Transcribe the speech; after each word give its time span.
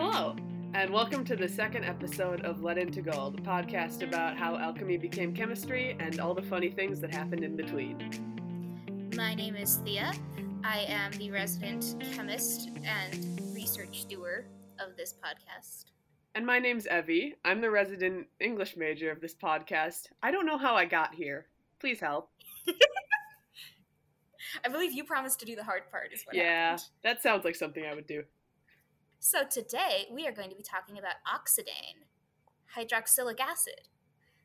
Hello, 0.00 0.36
and 0.74 0.92
welcome 0.92 1.24
to 1.24 1.34
the 1.34 1.48
second 1.48 1.82
episode 1.82 2.44
of 2.44 2.62
Lead 2.62 2.78
Into 2.78 3.02
Gold, 3.02 3.36
a 3.36 3.42
podcast 3.42 4.04
about 4.04 4.36
how 4.36 4.56
alchemy 4.56 4.96
became 4.96 5.34
chemistry 5.34 5.96
and 5.98 6.20
all 6.20 6.34
the 6.34 6.42
funny 6.42 6.70
things 6.70 7.00
that 7.00 7.12
happened 7.12 7.42
in 7.42 7.56
between. 7.56 9.10
My 9.16 9.34
name 9.34 9.56
is 9.56 9.78
Thea. 9.78 10.12
I 10.62 10.84
am 10.86 11.10
the 11.14 11.32
resident 11.32 11.96
chemist 12.14 12.70
and 12.84 13.40
research 13.52 14.04
doer 14.08 14.46
of 14.78 14.96
this 14.96 15.14
podcast. 15.14 15.86
And 16.36 16.46
my 16.46 16.60
name's 16.60 16.86
Evie. 16.86 17.34
I'm 17.44 17.60
the 17.60 17.72
resident 17.72 18.28
English 18.38 18.76
major 18.76 19.10
of 19.10 19.20
this 19.20 19.34
podcast. 19.34 20.10
I 20.22 20.30
don't 20.30 20.46
know 20.46 20.58
how 20.58 20.76
I 20.76 20.84
got 20.84 21.12
here. 21.12 21.46
Please 21.80 21.98
help. 21.98 22.30
I 24.64 24.68
believe 24.68 24.92
you 24.92 25.02
promised 25.02 25.40
to 25.40 25.44
do 25.44 25.56
the 25.56 25.64
hard 25.64 25.90
part, 25.90 26.12
is 26.12 26.22
what 26.24 26.36
yeah, 26.36 26.70
happened. 26.70 26.84
that 27.02 27.20
sounds 27.20 27.44
like 27.44 27.56
something 27.56 27.84
I 27.84 27.94
would 27.96 28.06
do. 28.06 28.22
So 29.20 29.44
today 29.44 30.06
we 30.12 30.26
are 30.28 30.32
going 30.32 30.48
to 30.50 30.56
be 30.56 30.62
talking 30.62 30.96
about 30.96 31.16
oxidane, 31.26 32.06
hydroxylic 32.76 33.40
acid. 33.40 33.88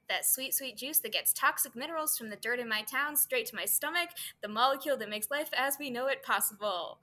That 0.10 0.26
sweet, 0.26 0.54
sweet 0.54 0.78
juice 0.78 1.00
that 1.00 1.14
gets 1.14 1.32
toxic 1.32 1.76
minerals 1.76 2.18
from 2.18 2.30
the 2.30 2.36
dirt 2.36 2.60
in 2.60 2.68
my 2.68 2.82
town 2.82 3.16
straight 3.16 3.46
to 3.48 3.56
my 3.56 3.66
stomach, 3.66 4.10
the 4.42 4.48
molecule 4.48 4.98
that 4.98 5.10
makes 5.10 5.30
life 5.32 5.50
as 5.56 5.78
we 5.80 5.90
know 5.90 6.08
it 6.08 6.24
possible. 6.24 7.00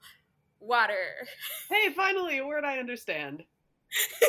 Water. 0.59 1.27
Hey, 1.69 1.91
finally, 1.93 2.37
a 2.37 2.45
word 2.45 2.65
I 2.65 2.77
understand. 2.77 3.43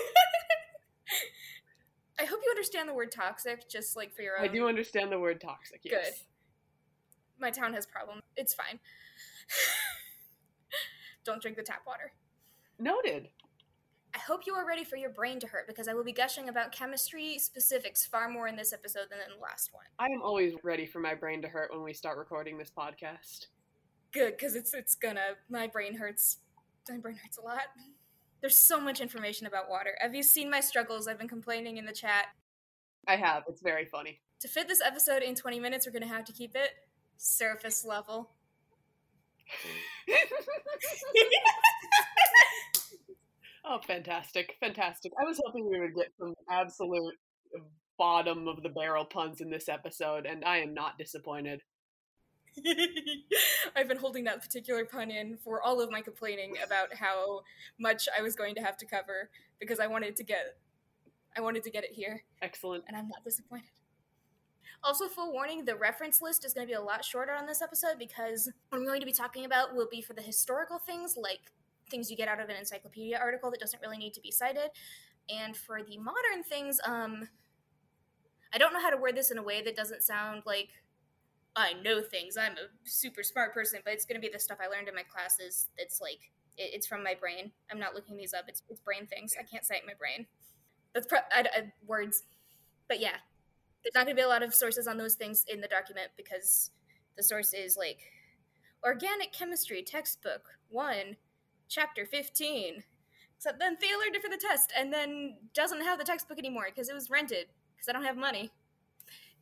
I 2.19 2.24
hope 2.24 2.41
you 2.45 2.50
understand 2.50 2.88
the 2.88 2.95
word 2.95 3.12
toxic, 3.12 3.69
just 3.69 3.97
like 3.97 4.14
for 4.14 4.22
your 4.22 4.38
own. 4.38 4.45
I 4.45 4.48
do 4.48 4.69
understand 4.69 5.11
the 5.12 5.19
word 5.19 5.41
toxic, 5.41 5.80
yes. 5.83 6.05
Good. 6.05 6.14
My 7.41 7.50
town 7.50 7.74
has 7.74 7.84
problems. 7.86 8.22
It's 8.36 8.55
fine. 8.55 8.78
Don't 11.24 11.42
drink 11.42 11.56
the 11.56 11.62
tap 11.62 11.83
water. 11.86 12.12
Noted. 12.82 13.28
I 14.12 14.18
hope 14.18 14.41
you 14.45 14.54
are 14.54 14.66
ready 14.66 14.82
for 14.82 14.96
your 14.96 15.10
brain 15.10 15.38
to 15.38 15.46
hurt 15.46 15.68
because 15.68 15.86
I 15.86 15.95
will 15.95 16.02
be 16.02 16.12
gushing 16.12 16.48
about 16.48 16.72
chemistry 16.72 17.39
specifics 17.39 18.05
far 18.05 18.28
more 18.28 18.48
in 18.48 18.56
this 18.56 18.72
episode 18.72 19.06
than 19.08 19.20
in 19.20 19.36
the 19.36 19.41
last 19.41 19.72
one. 19.72 19.84
I 20.00 20.06
am 20.06 20.20
always 20.20 20.55
ready 20.64 20.84
for 20.84 20.98
my 20.98 21.14
brain 21.14 21.41
to 21.42 21.48
hurt 21.48 21.72
when 21.72 21.84
we 21.84 21.94
start 21.94 22.19
recording 22.19 22.58
this 22.58 22.72
podcast. 22.77 23.47
Good, 24.12 24.36
because 24.36 24.56
it's 24.56 24.74
it's 24.74 24.97
gonna. 24.97 25.36
My 25.48 25.69
brain 25.69 25.97
hurts. 25.97 26.39
My 26.91 26.98
brain 26.98 27.14
hurts 27.14 27.39
a 27.39 27.42
lot. 27.42 27.62
There's 28.41 28.56
so 28.56 28.80
much 28.80 29.00
information 29.00 29.46
about 29.46 29.70
water. 29.70 29.96
Have 30.00 30.17
you 30.17 30.24
seen 30.24 30.50
my 30.50 30.58
struggles? 30.58 31.06
I've 31.06 31.19
been 31.19 31.28
complaining 31.28 31.77
in 31.77 31.86
the 31.86 31.92
chat. 31.92 32.27
I 33.06 33.14
have. 33.14 33.44
It's 33.48 33.62
very 33.62 33.84
funny. 33.84 34.19
To 34.41 34.48
fit 34.48 34.67
this 34.67 34.83
episode 34.84 35.22
in 35.22 35.36
20 35.36 35.61
minutes, 35.61 35.86
we're 35.86 35.92
gonna 35.92 36.08
have 36.08 36.24
to 36.24 36.33
keep 36.33 36.56
it 36.56 36.70
surface 37.17 37.84
level. 37.84 38.30
oh, 43.64 43.78
fantastic. 43.86 44.55
Fantastic. 44.60 45.12
I 45.20 45.24
was 45.24 45.41
hoping 45.44 45.68
we 45.68 45.80
would 45.80 45.94
get 45.94 46.08
some 46.18 46.34
absolute 46.50 47.14
uh, 47.56 47.62
bottom 47.98 48.48
of 48.48 48.62
the 48.62 48.68
barrel 48.68 49.05
puns 49.05 49.41
in 49.41 49.50
this 49.50 49.68
episode, 49.68 50.27
and 50.27 50.44
I 50.44 50.58
am 50.58 50.74
not 50.74 50.98
disappointed. 50.98 51.62
I've 53.77 53.88
been 53.88 53.98
holding 53.98 54.24
that 54.24 54.42
particular 54.42 54.84
pun 54.84 55.10
in 55.10 55.38
for 55.38 55.62
all 55.62 55.80
of 55.80 55.90
my 55.90 56.02
complaining 56.02 56.56
about 56.64 56.94
how 56.94 57.42
much 57.78 58.08
I 58.16 58.22
was 58.22 58.36
going 58.36 58.55
to 58.56 58.60
have 58.60 58.77
to 58.78 58.86
cover 58.86 59.30
because 59.58 59.80
I 59.80 59.86
wanted 59.86 60.16
to 60.16 60.24
get 60.24 60.58
I 61.34 61.40
wanted 61.40 61.62
to 61.62 61.70
get 61.70 61.84
it 61.84 61.92
here. 61.92 62.22
Excellent. 62.42 62.84
And 62.88 62.96
I'm 62.96 63.08
not 63.08 63.24
disappointed. 63.24 63.70
Also, 64.84 65.08
full 65.08 65.33
warning, 65.33 65.64
the 65.64 65.77
reference 65.77 66.20
list 66.20 66.44
is 66.44 66.52
going 66.52 66.66
to 66.66 66.70
be 66.70 66.74
a 66.74 66.80
lot 66.80 67.05
shorter 67.05 67.33
on 67.33 67.46
this 67.46 67.62
episode 67.62 67.98
because 67.98 68.50
what 68.68 68.78
I'm 68.78 68.84
going 68.84 69.00
to 69.00 69.06
be 69.06 69.12
talking 69.12 69.44
about 69.44 69.74
will 69.74 69.88
be 69.90 70.02
for 70.02 70.12
the 70.12 70.22
historical 70.22 70.78
things, 70.78 71.16
like 71.16 71.52
things 71.91 72.11
you 72.11 72.16
get 72.16 72.28
out 72.28 72.41
of 72.41 72.48
an 72.48 72.56
encyclopedia 72.56 73.19
article 73.19 73.50
that 73.50 73.61
doesn't 73.61 73.80
really 73.80 73.98
need 73.98 74.14
to 74.14 74.20
be 74.20 74.30
cited. 74.30 74.70
And 75.28 75.56
for 75.56 75.83
the 75.83 75.98
modern 75.98 76.42
things, 76.48 76.78
um, 76.84 77.28
I 78.52 78.58
don't 78.58 78.72
know 78.72 78.80
how 78.80 78.91
to 78.91 78.97
word 78.97 79.16
this 79.16 79.30
in 79.30 79.39
a 79.39 79.42
way 79.42 79.62
that 79.62 79.77
doesn't 79.77 80.02
sound 80.02 80.42
like 80.44 80.70
I 81.55 81.74
know 81.74 82.01
things. 82.01 82.36
I'm 82.36 82.52
a 82.52 82.68
super 82.84 83.23
smart 83.23 83.55
person, 83.55 83.80
but 83.84 83.95
it's 83.95 84.05
going 84.05 84.20
to 84.20 84.27
be 84.27 84.33
the 84.33 84.39
stuff 84.39 84.58
I 84.62 84.68
learned 84.68 84.89
in 84.89 84.95
my 84.95 85.02
classes. 85.02 85.68
It's 85.77 86.01
like 86.01 86.30
it, 86.57 86.70
it's 86.74 86.86
from 86.86 87.05
my 87.05 87.14
brain. 87.14 87.52
I'm 87.70 87.79
not 87.79 87.95
looking 87.95 88.17
these 88.17 88.34
up. 88.34 88.45
It's 88.48 88.62
it's 88.68 88.80
brain 88.80 89.07
things. 89.07 89.34
I 89.39 89.42
can't 89.42 89.64
cite 89.64 89.83
my 89.86 89.95
brain. 89.98 90.27
That's 90.95 91.07
pro- 91.07 91.20
I, 91.30 91.40
I, 91.40 91.73
words, 91.86 92.24
but 92.89 93.01
yeah, 93.01 93.17
there's 93.83 93.95
not 93.95 94.05
going 94.05 94.17
to 94.17 94.20
be 94.20 94.24
a 94.24 94.28
lot 94.28 94.42
of 94.42 94.55
sources 94.55 94.86
on 94.86 94.98
those 94.98 95.14
things 95.14 95.45
in 95.48 95.61
the 95.61 95.68
document 95.68 96.08
because 96.17 96.70
the 97.17 97.23
source 97.23 97.55
is 97.55 97.77
like 97.77 98.01
organic 98.84 99.33
chemistry 99.33 99.83
textbook 99.83 100.42
one, 100.68 101.17
chapter 101.72 102.06
fifteen. 102.06 102.84
Except 103.36 103.58
then 103.58 103.77
Thea 103.77 103.98
learned 103.98 104.14
it 104.14 104.22
for 104.22 104.30
the 104.30 104.36
test 104.36 104.72
and 104.78 104.92
then 104.92 105.36
doesn't 105.52 105.83
have 105.83 105.98
the 105.98 106.05
textbook 106.05 106.38
anymore 106.38 106.66
because 106.68 106.88
it 106.88 106.94
was 106.94 107.10
rented 107.10 107.46
because 107.74 107.88
I 107.88 107.92
don't 107.92 108.05
have 108.05 108.16
money. 108.16 108.52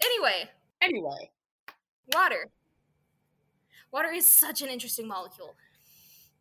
Anyway, 0.03 0.49
Anyway, 0.83 1.31
Water. 2.15 2.51
Water 3.93 4.11
is 4.11 4.27
such 4.27 4.63
an 4.63 4.69
interesting 4.69 5.07
molecule. 5.07 5.55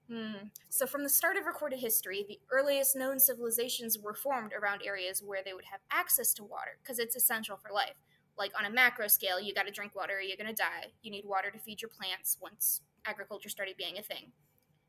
Hmm. 0.10 0.48
So, 0.70 0.88
from 0.88 1.04
the 1.04 1.10
start 1.10 1.38
of 1.38 1.46
recorded 1.46 1.80
history, 1.80 2.26
the 2.28 2.40
earliest 2.52 2.96
known 2.96 3.20
civilizations 3.20 4.00
were 4.00 4.14
formed 4.14 4.54
around 4.54 4.82
areas 4.84 5.22
where 5.24 5.42
they 5.44 5.54
would 5.54 5.66
have 5.66 5.82
access 5.92 6.34
to 6.36 6.44
water 6.44 6.78
because 6.82 7.00
it's 7.00 7.16
essential 7.16 7.58
for 7.58 7.72
life. 7.74 7.96
Like 8.38 8.52
on 8.58 8.66
a 8.66 8.70
macro 8.70 9.08
scale, 9.08 9.40
you 9.40 9.54
got 9.54 9.66
to 9.68 9.72
drink 9.72 9.96
water 9.96 10.18
or 10.18 10.22
you're 10.22 10.38
going 10.38 10.48
to 10.48 10.54
die. 10.54 10.94
You 11.02 11.12
need 11.12 11.26
water 11.26 11.52
to 11.52 11.60
feed 11.60 11.82
your 11.82 11.90
plants 11.90 12.38
once 12.42 12.82
agriculture 13.06 13.50
started 13.50 13.78
being 13.78 13.98
a 13.98 14.02
thing. 14.02 14.32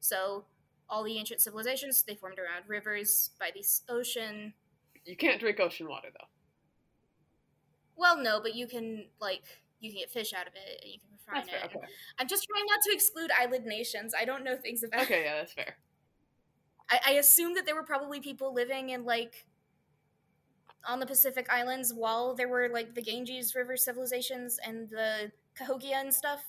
So, 0.00 0.44
all 0.90 1.04
the 1.04 1.16
ancient 1.16 1.40
civilizations 1.40 2.02
they 2.02 2.14
formed 2.14 2.38
around 2.38 2.64
rivers, 2.68 3.30
by 3.38 3.50
the 3.54 3.64
ocean. 3.88 4.52
you 5.06 5.16
can't 5.16 5.40
drink 5.40 5.60
ocean 5.60 5.88
water 5.88 6.08
though. 6.12 6.26
Well, 7.96 8.18
no, 8.18 8.40
but 8.40 8.54
you 8.54 8.66
can 8.66 9.06
like 9.20 9.44
you 9.80 9.90
can 9.90 10.00
get 10.00 10.10
fish 10.10 10.32
out 10.32 10.46
of 10.46 10.54
it 10.54 10.82
and 10.82 10.92
you 10.92 10.98
can 11.00 11.10
refine 11.12 11.48
fair. 11.48 11.64
it. 11.64 11.76
Okay. 11.76 11.86
I'm 12.18 12.28
just 12.28 12.46
trying 12.48 12.66
not 12.66 12.80
to 12.82 12.92
exclude 12.92 13.30
island 13.38 13.64
nations. 13.64 14.12
I 14.18 14.24
don't 14.24 14.44
know 14.44 14.56
things 14.56 14.82
about. 14.82 15.02
Okay, 15.02 15.24
yeah, 15.24 15.36
that's 15.36 15.52
fair. 15.52 15.76
I, 16.90 17.00
I 17.06 17.10
assume 17.12 17.54
that 17.54 17.66
there 17.66 17.74
were 17.74 17.84
probably 17.84 18.20
people 18.20 18.52
living 18.52 18.90
in 18.90 19.04
like 19.04 19.46
on 20.88 20.98
the 20.98 21.06
Pacific 21.06 21.46
Islands 21.50 21.92
while 21.92 22.34
there 22.34 22.48
were 22.48 22.68
like 22.72 22.94
the 22.94 23.02
Ganges 23.02 23.54
River 23.54 23.76
civilizations 23.76 24.58
and 24.64 24.88
the 24.88 25.30
Cahokia 25.54 25.96
and 25.96 26.12
stuff. 26.12 26.42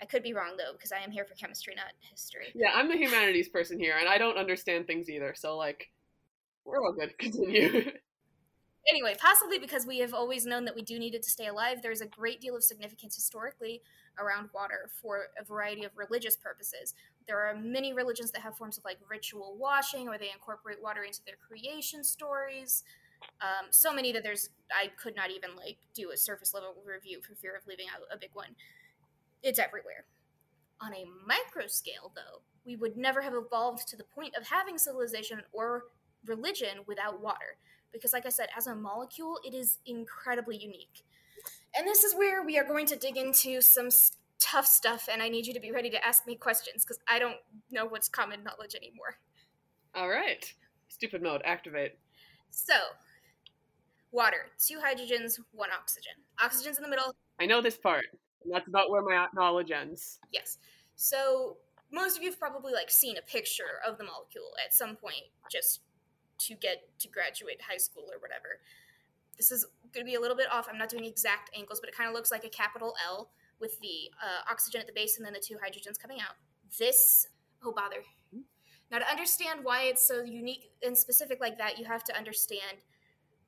I 0.00 0.06
could 0.06 0.22
be 0.22 0.32
wrong 0.32 0.56
though 0.56 0.72
because 0.72 0.92
I 0.92 0.98
am 0.98 1.10
here 1.10 1.24
for 1.24 1.34
chemistry, 1.34 1.74
not 1.74 1.92
history. 2.10 2.48
Yeah, 2.54 2.72
I'm 2.74 2.88
the 2.88 2.96
humanities 2.96 3.48
person 3.48 3.78
here, 3.78 3.96
and 3.98 4.08
I 4.08 4.18
don't 4.18 4.36
understand 4.36 4.86
things 4.86 5.08
either. 5.10 5.34
So 5.36 5.56
like, 5.56 5.90
we're 6.64 6.82
all 6.82 6.92
good. 6.92 7.16
Continue. 7.18 7.92
Anyway, 8.88 9.14
possibly 9.20 9.58
because 9.58 9.86
we 9.86 9.98
have 9.98 10.14
always 10.14 10.46
known 10.46 10.64
that 10.64 10.74
we 10.74 10.80
do 10.80 10.98
need 10.98 11.14
it 11.14 11.22
to 11.22 11.28
stay 11.28 11.46
alive, 11.46 11.82
there's 11.82 12.00
a 12.00 12.06
great 12.06 12.40
deal 12.40 12.56
of 12.56 12.64
significance 12.64 13.14
historically 13.14 13.82
around 14.18 14.48
water 14.54 14.90
for 15.02 15.26
a 15.38 15.44
variety 15.44 15.84
of 15.84 15.90
religious 15.94 16.36
purposes. 16.36 16.94
There 17.26 17.38
are 17.38 17.54
many 17.54 17.92
religions 17.92 18.30
that 18.30 18.40
have 18.40 18.56
forms 18.56 18.78
of 18.78 18.84
like 18.84 18.96
ritual 19.10 19.56
washing 19.58 20.08
or 20.08 20.16
they 20.16 20.30
incorporate 20.32 20.82
water 20.82 21.02
into 21.02 21.20
their 21.26 21.36
creation 21.36 22.02
stories. 22.02 22.82
Um, 23.42 23.66
so 23.70 23.92
many 23.92 24.12
that 24.12 24.22
there's 24.22 24.50
I 24.70 24.88
could 25.00 25.14
not 25.14 25.30
even 25.30 25.50
like 25.56 25.76
do 25.92 26.10
a 26.12 26.16
surface 26.16 26.54
level 26.54 26.74
review 26.86 27.20
for 27.20 27.34
fear 27.34 27.54
of 27.56 27.66
leaving 27.66 27.86
out 27.94 28.02
a 28.10 28.16
big 28.16 28.30
one. 28.32 28.54
It's 29.42 29.58
everywhere. 29.58 30.04
On 30.80 30.92
a 30.94 31.04
micro 31.26 31.66
scale, 31.66 32.12
though, 32.14 32.42
we 32.64 32.76
would 32.76 32.96
never 32.96 33.22
have 33.22 33.34
evolved 33.34 33.88
to 33.88 33.96
the 33.96 34.04
point 34.04 34.34
of 34.36 34.46
having 34.46 34.78
civilization 34.78 35.40
or 35.52 35.84
religion 36.26 36.78
without 36.86 37.20
water 37.22 37.56
because 37.92 38.12
like 38.12 38.26
i 38.26 38.28
said 38.28 38.48
as 38.56 38.66
a 38.66 38.74
molecule 38.74 39.38
it 39.44 39.54
is 39.54 39.78
incredibly 39.86 40.56
unique 40.56 41.04
and 41.76 41.86
this 41.86 42.02
is 42.02 42.14
where 42.14 42.42
we 42.44 42.58
are 42.58 42.64
going 42.64 42.84
to 42.84 42.96
dig 42.96 43.16
into 43.16 43.60
some 43.62 43.86
s- 43.86 44.16
tough 44.40 44.66
stuff 44.66 45.08
and 45.10 45.22
i 45.22 45.28
need 45.28 45.46
you 45.46 45.54
to 45.54 45.60
be 45.60 45.70
ready 45.70 45.88
to 45.88 46.04
ask 46.04 46.26
me 46.26 46.34
questions 46.34 46.84
because 46.84 46.98
i 47.08 47.20
don't 47.20 47.36
know 47.70 47.86
what's 47.86 48.08
common 48.08 48.42
knowledge 48.42 48.74
anymore 48.74 49.16
all 49.94 50.08
right. 50.08 50.52
Stupid 50.88 51.22
mode 51.22 51.40
activate. 51.44 51.96
so 52.50 52.74
water 54.10 54.46
two 54.58 54.78
hydrogens 54.78 55.38
one 55.52 55.70
oxygen 55.70 56.12
oxygen's 56.42 56.78
in 56.78 56.82
the 56.82 56.90
middle 56.90 57.14
I 57.40 57.46
know 57.46 57.62
this 57.62 57.78
part. 57.78 58.04
And 58.44 58.52
that's 58.52 58.68
about 58.68 58.90
where 58.90 59.02
my 59.02 59.26
knowledge 59.34 59.70
ends. 59.70 60.18
yes. 60.32 60.58
So 60.96 61.56
most 61.92 62.16
of 62.16 62.22
you 62.22 62.30
have 62.30 62.38
probably 62.38 62.72
like 62.72 62.90
seen 62.90 63.16
a 63.16 63.22
picture 63.22 63.80
of 63.86 63.98
the 63.98 64.04
molecule 64.04 64.50
at 64.64 64.74
some 64.74 64.96
point 64.96 65.22
just 65.50 65.80
to 66.38 66.54
get 66.54 66.88
to 67.00 67.08
graduate 67.08 67.60
high 67.68 67.76
school 67.78 68.04
or 68.12 68.20
whatever. 68.20 68.60
This 69.36 69.50
is 69.52 69.66
going 69.92 70.04
to 70.04 70.10
be 70.10 70.16
a 70.16 70.20
little 70.20 70.36
bit 70.36 70.46
off. 70.52 70.66
I'm 70.70 70.78
not 70.78 70.88
doing 70.88 71.04
exact 71.04 71.50
angles 71.56 71.80
but 71.80 71.88
it 71.88 71.96
kind 71.96 72.08
of 72.08 72.14
looks 72.14 72.30
like 72.30 72.44
a 72.44 72.48
capital 72.48 72.94
l 73.06 73.30
with 73.60 73.78
the 73.80 74.10
uh, 74.22 74.50
oxygen 74.50 74.80
at 74.80 74.86
the 74.86 74.92
base 74.92 75.16
and 75.16 75.26
then 75.26 75.32
the 75.32 75.40
two 75.40 75.54
hydrogens 75.54 75.98
coming 75.98 76.18
out. 76.20 76.36
This 76.78 77.26
oh 77.64 77.72
bother. 77.72 78.02
Now 78.90 78.98
to 78.98 79.10
understand 79.10 79.60
why 79.62 79.82
it's 79.82 80.06
so 80.06 80.22
unique 80.22 80.70
and 80.82 80.96
specific 80.96 81.40
like 81.40 81.58
that 81.58 81.78
you 81.78 81.84
have 81.84 82.04
to 82.04 82.16
understand 82.16 82.78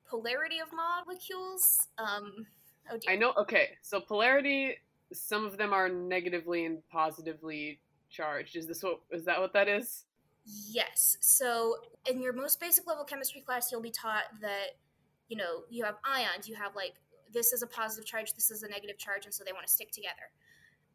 polarity 0.07 0.59
of 0.59 0.67
molecules 0.73 1.87
um 1.97 2.45
oh 2.89 2.97
dear 2.97 3.13
I 3.13 3.15
know. 3.15 3.33
Okay, 3.37 3.69
so 3.81 3.99
polarity. 3.99 4.75
Some 5.13 5.45
of 5.45 5.57
them 5.57 5.73
are 5.73 5.89
negatively 5.89 6.65
and 6.65 6.77
positively 6.89 7.79
charged. 8.09 8.55
Is 8.55 8.67
this 8.67 8.81
what? 8.81 9.01
Is 9.11 9.25
that 9.25 9.39
what 9.39 9.53
that 9.53 9.67
is? 9.67 10.05
Yes. 10.45 11.17
So, 11.19 11.75
in 12.09 12.21
your 12.21 12.33
most 12.33 12.59
basic 12.59 12.87
level 12.87 13.03
chemistry 13.03 13.41
class, 13.41 13.71
you'll 13.71 13.81
be 13.81 13.91
taught 13.91 14.23
that, 14.41 14.77
you 15.29 15.37
know, 15.37 15.63
you 15.69 15.83
have 15.83 15.95
ions, 16.03 16.47
you 16.47 16.55
have 16.55 16.75
like 16.75 16.93
this 17.33 17.53
is 17.53 17.61
a 17.61 17.67
positive 17.67 18.05
charge, 18.05 18.33
this 18.33 18.51
is 18.51 18.63
a 18.63 18.69
negative 18.69 18.97
charge, 18.97 19.25
and 19.25 19.33
so 19.33 19.43
they 19.43 19.53
want 19.53 19.65
to 19.65 19.71
stick 19.71 19.91
together. 19.91 20.31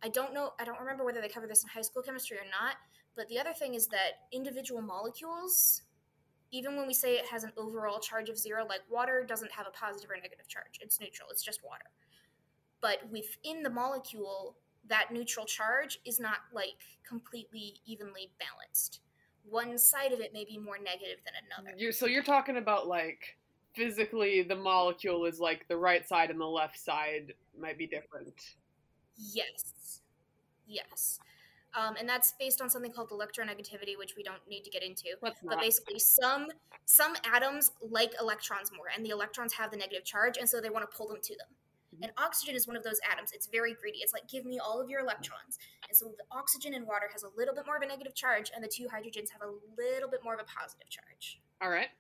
I 0.03 0.09
don't 0.09 0.35
know, 0.35 0.53
I 0.61 0.65
don't 0.65 0.79
remember 0.79 1.05
whether 1.05 1.21
they 1.21 1.29
cover 1.29 1.47
this 1.47 1.63
in 1.63 1.69
high 1.69 1.83
school 1.83 2.03
chemistry 2.03 2.37
or 2.37 2.45
not, 2.51 2.77
but 3.17 3.29
the 3.29 3.39
other 3.39 3.53
thing 3.53 3.75
is 3.75 3.87
that 3.89 4.29
individual 4.33 4.83
molecules, 4.83 5.83
even 6.53 6.77
when 6.77 6.87
we 6.87 6.95
say 6.95 7.17
it 7.17 7.27
has 7.27 7.45
an 7.45 7.53
overall 7.57 7.99
charge 7.99 8.29
of 8.29 8.39
zero, 8.39 8.67
like 8.67 8.81
water 8.89 9.25
doesn't 9.27 9.51
have 9.51 9.67
a 9.67 9.71
positive 9.71 10.11
or 10.11 10.17
negative 10.17 10.49
charge, 10.49 10.79
it's 10.81 11.01
neutral, 11.01 11.29
it's 11.31 11.43
just 11.43 11.65
water. 11.65 11.91
But 12.81 13.01
within 13.11 13.63
the 13.63 13.71
molecule, 13.71 14.57
that 14.89 15.13
neutral 15.13 15.47
charge 15.47 15.99
is 16.05 16.21
not 16.21 16.39
like 16.53 16.83
completely 17.09 17.75
evenly 17.87 18.31
balanced 18.39 19.01
one 19.49 19.79
side 19.79 20.13
of 20.13 20.21
it 20.21 20.33
may 20.33 20.45
be 20.45 20.59
more 20.59 20.79
negative 20.79 21.19
than 21.25 21.35
another. 21.47 21.77
You 21.77 21.93
so 21.93 22.07
you're 22.07 22.23
talking 22.23 22.57
about 22.57 22.87
like 22.87 23.37
physically 23.75 24.43
the 24.43 24.57
molecule 24.57 25.25
is 25.27 25.39
like 25.39 25.67
the 25.69 25.77
right 25.77 26.07
side 26.07 26.31
and 26.31 26.41
the 26.41 26.47
left 26.47 26.79
side 26.79 27.35
might 27.59 27.79
be 27.79 27.87
different. 27.87 28.35
Yes. 29.17 30.01
Yes. 30.67 31.21
Um, 31.77 31.95
and 31.99 32.09
that's 32.09 32.33
based 32.41 32.63
on 32.63 32.71
something 32.71 32.91
called 32.91 33.11
electronegativity, 33.11 33.99
which 33.99 34.17
we 34.17 34.23
don't 34.23 34.41
need 34.49 34.65
to 34.65 34.71
get 34.71 34.83
into. 34.83 35.15
But 35.21 35.37
basically, 35.61 35.99
some 35.99 36.49
some 36.87 37.15
atoms 37.25 37.71
like 37.81 38.15
electrons 38.21 38.73
more, 38.75 38.87
and 38.95 39.05
the 39.05 39.11
electrons 39.11 39.53
have 39.53 39.71
the 39.71 39.77
negative 39.77 40.05
charge, 40.05 40.39
and 40.39 40.49
so 40.49 40.61
they 40.61 40.71
want 40.71 40.91
to 40.91 40.97
pull 40.97 41.07
them 41.07 41.21
to 41.23 41.37
them. 41.37 41.49
Mhm. 41.95 42.05
And 42.05 42.13
oxygen 42.17 42.55
is 42.55 42.67
one 42.67 42.77
of 42.77 42.83
those 42.83 42.99
atoms. 43.11 43.33
It's 43.33 43.47
very 43.47 43.75
greedy. 43.75 43.99
It's 43.99 44.13
like, 44.13 44.27
give 44.27 44.45
me 44.45 44.59
all 44.59 44.81
of 44.81 44.89
your 44.89 45.01
electrons. 45.01 45.59
And 45.89 45.97
so 45.97 46.15
the 46.17 46.25
oxygen 46.31 46.75
in 46.75 46.87
water 46.87 47.09
has 47.13 47.23
a 47.23 47.29
little 47.37 47.55
bit 47.55 47.67
more 47.67 47.77
of 47.77 47.83
a 47.83 47.87
negative 47.87 48.15
charge, 48.15 48.51
and 48.55 48.65
the 48.65 48.69
two 48.69 48.89
hydrogens 48.89 49.31
have 49.31 49.43
a 49.43 49.53
little 49.77 50.09
bit 50.09 50.25
more 50.25 50.35
of 50.35 50.41
a 50.41 50.45
positive 50.45 50.89
charge. 50.89 51.41
All 51.61 51.71
right. 51.71 51.91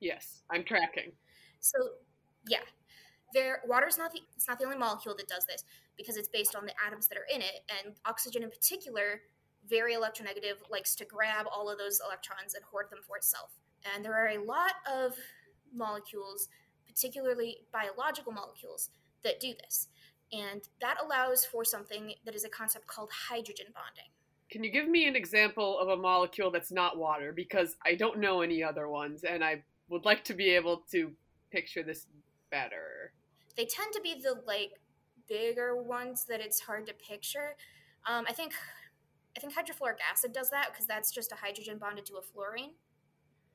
Yes, 0.00 0.42
I'm 0.50 0.64
tracking. 0.64 1.12
So, 1.60 1.78
yeah, 2.48 2.62
there 3.32 3.60
water's 3.66 3.98
not 3.98 4.12
the 4.12 4.20
it's 4.36 4.48
not 4.48 4.58
the 4.58 4.64
only 4.64 4.78
molecule 4.78 5.14
that 5.16 5.28
does 5.28 5.44
this 5.46 5.64
because 5.96 6.16
it's 6.16 6.28
based 6.28 6.54
on 6.54 6.64
the 6.66 6.72
atoms 6.86 7.06
that 7.08 7.18
are 7.18 7.26
in 7.32 7.40
it, 7.40 7.60
and 7.84 7.94
oxygen 8.06 8.42
in 8.42 8.50
particular, 8.50 9.22
very 9.68 9.94
electronegative, 9.94 10.56
likes 10.70 10.94
to 10.96 11.04
grab 11.04 11.46
all 11.54 11.70
of 11.70 11.78
those 11.78 12.00
electrons 12.04 12.54
and 12.54 12.64
hoard 12.64 12.86
them 12.90 13.00
for 13.06 13.16
itself. 13.16 13.50
And 13.94 14.04
there 14.04 14.14
are 14.14 14.28
a 14.28 14.42
lot 14.42 14.72
of 14.90 15.14
molecules, 15.74 16.48
particularly 16.86 17.58
biological 17.72 18.32
molecules, 18.32 18.90
that 19.24 19.40
do 19.40 19.54
this. 19.62 19.88
And 20.32 20.62
that 20.80 20.96
allows 21.02 21.44
for 21.44 21.64
something 21.64 22.14
that 22.24 22.34
is 22.34 22.44
a 22.44 22.48
concept 22.48 22.86
called 22.86 23.10
hydrogen 23.28 23.66
bonding. 23.74 24.10
Can 24.50 24.64
you 24.64 24.70
give 24.70 24.88
me 24.88 25.06
an 25.06 25.16
example 25.16 25.78
of 25.78 25.88
a 25.88 25.96
molecule 25.96 26.50
that's 26.50 26.72
not 26.72 26.98
water? 26.98 27.32
Because 27.32 27.76
I 27.84 27.94
don't 27.94 28.18
know 28.18 28.40
any 28.40 28.62
other 28.62 28.88
ones, 28.88 29.24
and 29.24 29.44
I 29.44 29.62
would 29.88 30.04
like 30.04 30.24
to 30.24 30.34
be 30.34 30.50
able 30.50 30.84
to 30.90 31.12
picture 31.50 31.82
this 31.82 32.06
better. 32.50 33.12
They 33.56 33.64
tend 33.64 33.92
to 33.92 34.00
be 34.00 34.14
the 34.22 34.42
like 34.46 34.80
bigger 35.28 35.80
ones 35.80 36.24
that 36.28 36.40
it's 36.40 36.60
hard 36.60 36.86
to 36.86 36.94
picture. 36.94 37.56
Um, 38.06 38.24
I 38.28 38.32
think 38.32 38.52
I 39.36 39.40
think 39.40 39.54
hydrofluoric 39.54 39.98
acid 40.10 40.32
does 40.32 40.50
that 40.50 40.68
because 40.72 40.86
that's 40.86 41.10
just 41.10 41.32
a 41.32 41.34
hydrogen 41.34 41.78
bonded 41.78 42.06
to 42.06 42.16
a 42.16 42.22
fluorine. 42.22 42.72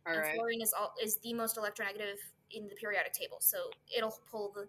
All 0.05 0.13
and 0.13 0.21
right. 0.21 0.35
fluorine 0.35 0.61
is 0.61 0.73
all 0.77 0.93
is 1.03 1.17
the 1.17 1.33
most 1.33 1.57
electronegative 1.57 2.17
in 2.51 2.67
the 2.67 2.75
periodic 2.75 3.13
table. 3.13 3.37
So 3.39 3.57
it'll 3.95 4.17
pull 4.29 4.51
the 4.55 4.67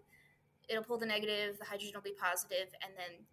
it'll 0.69 0.83
pull 0.83 0.97
the 0.97 1.05
negative, 1.05 1.57
the 1.57 1.65
hydrogen 1.65 1.93
will 1.95 2.01
be 2.01 2.15
positive, 2.19 2.67
and 2.83 2.93
then 2.95 3.25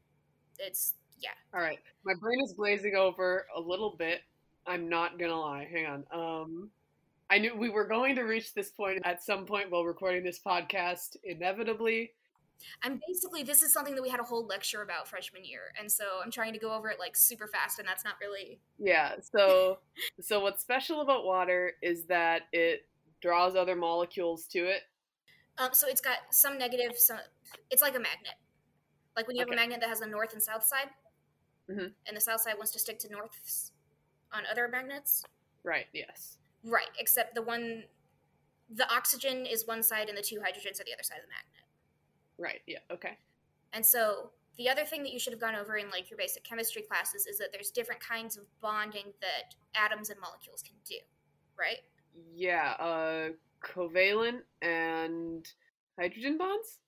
it's 0.59 0.95
yeah. 1.21 1.31
All 1.55 1.61
right. 1.61 1.79
My 2.05 2.15
brain 2.21 2.39
is 2.45 2.53
glazing 2.53 2.95
over 2.95 3.47
a 3.55 3.61
little 3.61 3.97
bit. 3.99 4.21
I'm 4.67 4.89
not 4.89 5.19
gonna 5.19 5.39
lie. 5.39 5.69
Hang 5.71 5.87
on. 5.87 6.05
Um, 6.13 6.71
I 7.31 7.39
knew 7.39 7.57
we 7.57 7.71
were 7.71 7.87
going 7.87 8.15
to 8.17 8.23
reach 8.23 8.55
this 8.55 8.71
point 8.71 9.01
at 9.05 9.23
some 9.23 9.47
point 9.47 9.71
while 9.71 9.85
recording 9.85 10.23
this 10.23 10.39
podcast. 10.39 11.17
Inevitably, 11.25 12.13
I'm 12.83 13.01
basically 13.07 13.43
this 13.43 13.63
is 13.63 13.73
something 13.73 13.95
that 13.97 14.03
we 14.03 14.09
had 14.09 14.21
a 14.21 14.25
whole 14.25 14.47
lecture 14.47 14.83
about 14.83 15.09
freshman 15.09 15.45
year, 15.45 15.73
and 15.79 15.91
so 15.91 16.21
I'm 16.25 16.31
trying 16.31 16.53
to 16.53 16.59
go 16.59 16.73
over 16.73 16.89
it 16.89 16.99
like 16.99 17.17
super 17.17 17.49
fast, 17.49 17.79
and 17.79 17.87
that's 17.89 18.05
not 18.05 18.15
really 18.21 18.61
yeah. 18.79 19.17
So, 19.21 19.79
so 20.21 20.41
what's 20.41 20.63
special 20.63 21.01
about 21.01 21.25
water 21.25 21.73
is 21.83 22.05
that 22.07 22.43
it 22.53 22.87
draws 23.21 23.57
other 23.57 23.75
molecules 23.77 24.47
to 24.49 24.59
it. 24.67 24.83
Um, 25.59 25.71
so 25.73 25.89
it's 25.89 26.01
got 26.01 26.19
some 26.31 26.59
negative, 26.59 26.97
some. 26.97 27.19
It's 27.71 27.83
like 27.83 27.97
a 27.97 28.01
magnet. 28.01 28.35
Like 29.17 29.27
when 29.27 29.37
you 29.37 29.41
have 29.41 29.49
Okay. 29.49 29.57
a 29.57 29.61
magnet 29.61 29.81
that 29.81 29.89
has 29.89 30.01
a 30.01 30.07
north 30.07 30.33
and 30.33 30.43
south 30.43 30.63
side, 30.65 30.91
Mhm. 31.69 31.93
and 32.07 32.17
the 32.17 32.21
south 32.21 32.41
side 32.43 32.57
wants 32.57 32.73
to 32.73 32.79
stick 32.79 32.99
to 33.01 33.09
norths 33.11 33.73
on 34.33 34.45
other 34.47 34.69
magnets. 34.69 35.25
Right. 35.65 35.87
Yes. 35.93 36.39
Right. 36.67 36.91
Except 36.99 37.35
the 37.35 37.43
one, 37.43 37.85
the 38.69 38.93
oxygen 38.93 39.47
is 39.47 39.67
one 39.67 39.83
side, 39.83 40.09
and 40.09 40.19
the 40.19 40.23
two 40.23 40.37
hydrogens 40.37 40.81
are 40.81 40.85
the 40.85 40.93
other 40.93 41.03
side 41.03 41.19
of 41.19 41.25
the 41.25 41.31
magnet. 41.31 41.65
Right. 42.39 42.61
Yeah. 42.67 42.81
Okay. 42.91 43.17
And 43.73 43.87
so 43.87 44.31
the 44.59 44.69
other 44.69 44.85
thing 44.85 45.03
that 45.05 45.13
you 45.13 45.19
should 45.19 45.33
have 45.33 45.41
gone 45.41 45.55
over 45.55 45.77
in 45.77 45.91
like 45.91 46.11
your 46.11 46.19
basic 46.19 46.43
chemistry 46.45 46.83
classes 46.83 47.27
is 47.27 47.39
that 47.39 47.49
there's 47.53 47.71
different 47.71 48.01
kinds 48.01 48.37
of 48.37 48.45
bonding 48.61 49.13
that 49.21 49.55
atoms 49.75 50.11
and 50.11 50.21
molecules 50.21 50.63
can 50.63 50.75
do. 50.85 50.97
Right. 51.59 51.79
Yeah. 52.35 52.75
Uh, 52.79 53.29
covalent 53.63 54.41
and 54.61 55.47
hydrogen 55.99 56.37
bonds. 56.37 56.81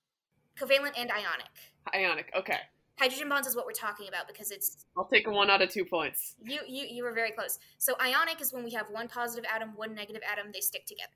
Covalent 0.58 0.92
and 0.98 1.10
ionic. 1.10 1.52
Ionic. 1.94 2.32
Okay. 2.36 2.58
Hydrogen 2.98 3.28
bonds 3.28 3.46
is 3.46 3.54
what 3.54 3.64
we're 3.66 3.72
talking 3.72 4.08
about 4.08 4.26
because 4.26 4.50
it's 4.50 4.86
I'll 4.96 5.04
take 5.04 5.26
a 5.26 5.30
one 5.30 5.50
out 5.50 5.62
of 5.62 5.70
two 5.70 5.84
points. 5.84 6.34
You 6.42 6.60
you 6.66 6.84
you 6.88 7.04
were 7.04 7.12
very 7.12 7.30
close. 7.30 7.58
So 7.78 7.94
ionic 8.00 8.40
is 8.40 8.52
when 8.52 8.64
we 8.64 8.72
have 8.72 8.86
one 8.90 9.08
positive 9.08 9.48
atom, 9.52 9.72
one 9.76 9.94
negative 9.94 10.22
atom, 10.30 10.50
they 10.52 10.60
stick 10.60 10.84
together 10.86 11.12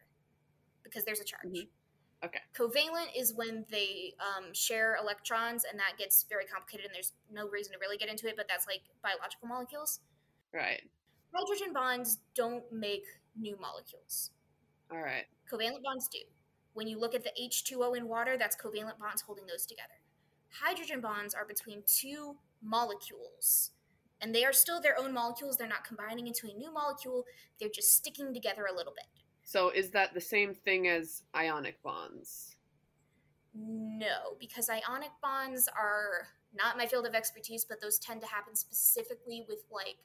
because 0.84 1.05
there's 1.05 1.20
a 1.20 1.25
charge. 1.25 1.44
Mhm. 1.46 1.69
Okay. 2.25 2.38
Covalent 2.55 3.08
is 3.17 3.34
when 3.34 3.67
they 3.69 4.14
um, 4.20 4.55
share 4.55 4.96
electrons, 5.00 5.64
and 5.69 5.79
that 5.81 5.99
gets 5.99 6.25
very 6.29 6.44
complicated, 6.44 6.87
and 6.87 6.94
there's 6.94 7.14
no 7.32 7.49
reason 7.49 7.73
to 7.73 7.79
really 7.81 7.96
get 7.96 8.08
into 8.08 8.29
it. 8.29 8.37
But 8.37 8.46
that's 8.49 8.67
like 8.67 8.82
biological 9.02 9.49
molecules. 9.49 10.00
Right. 10.55 10.82
Hydrogen 11.34 11.73
bonds 11.73 12.19
don't 12.37 12.62
make 12.70 13.05
new 13.37 13.58
molecules. 13.61 14.31
All 14.93 15.00
right. 15.00 15.25
Covalent 15.50 15.82
bonds 15.82 16.06
do. 16.06 16.19
When 16.75 16.87
you 16.87 16.99
look 16.99 17.14
at 17.14 17.25
the 17.25 17.32
H2O 17.40 17.96
in 17.96 18.06
water, 18.06 18.37
that's 18.38 18.55
covalent 18.55 18.99
bonds 18.99 19.23
holding 19.23 19.46
those 19.46 19.67
together. 19.67 19.94
Hydrogen 20.60 21.00
bonds 21.00 21.34
are 21.34 21.44
between 21.44 21.82
two 21.87 22.37
molecules. 22.62 23.70
And 24.20 24.34
they 24.34 24.44
are 24.44 24.52
still 24.52 24.81
their 24.81 24.99
own 24.99 25.12
molecules. 25.12 25.56
They're 25.56 25.66
not 25.66 25.84
combining 25.84 26.26
into 26.28 26.49
a 26.49 26.54
new 26.54 26.72
molecule. 26.72 27.25
They're 27.58 27.69
just 27.69 27.93
sticking 27.93 28.32
together 28.32 28.66
a 28.70 28.75
little 28.75 28.93
bit. 28.94 29.06
So 29.44 29.70
is 29.70 29.91
that 29.91 30.15
the 30.15 30.20
same 30.20 30.55
thing 30.55 30.86
as 30.88 31.22
ionic 31.34 31.82
bonds? 31.82 32.56
No, 33.55 34.36
because 34.38 34.70
ionic 34.70 35.10
bonds 35.20 35.69
are 35.76 36.29
not 36.55 36.76
my 36.79 36.86
field 36.86 37.06
of 37.06 37.15
expertise, 37.15 37.65
but 37.65 37.81
those 37.81 37.98
tend 37.98 38.20
to 38.20 38.26
happen 38.29 38.55
specifically 38.55 39.44
with 39.48 39.65
like 39.72 39.96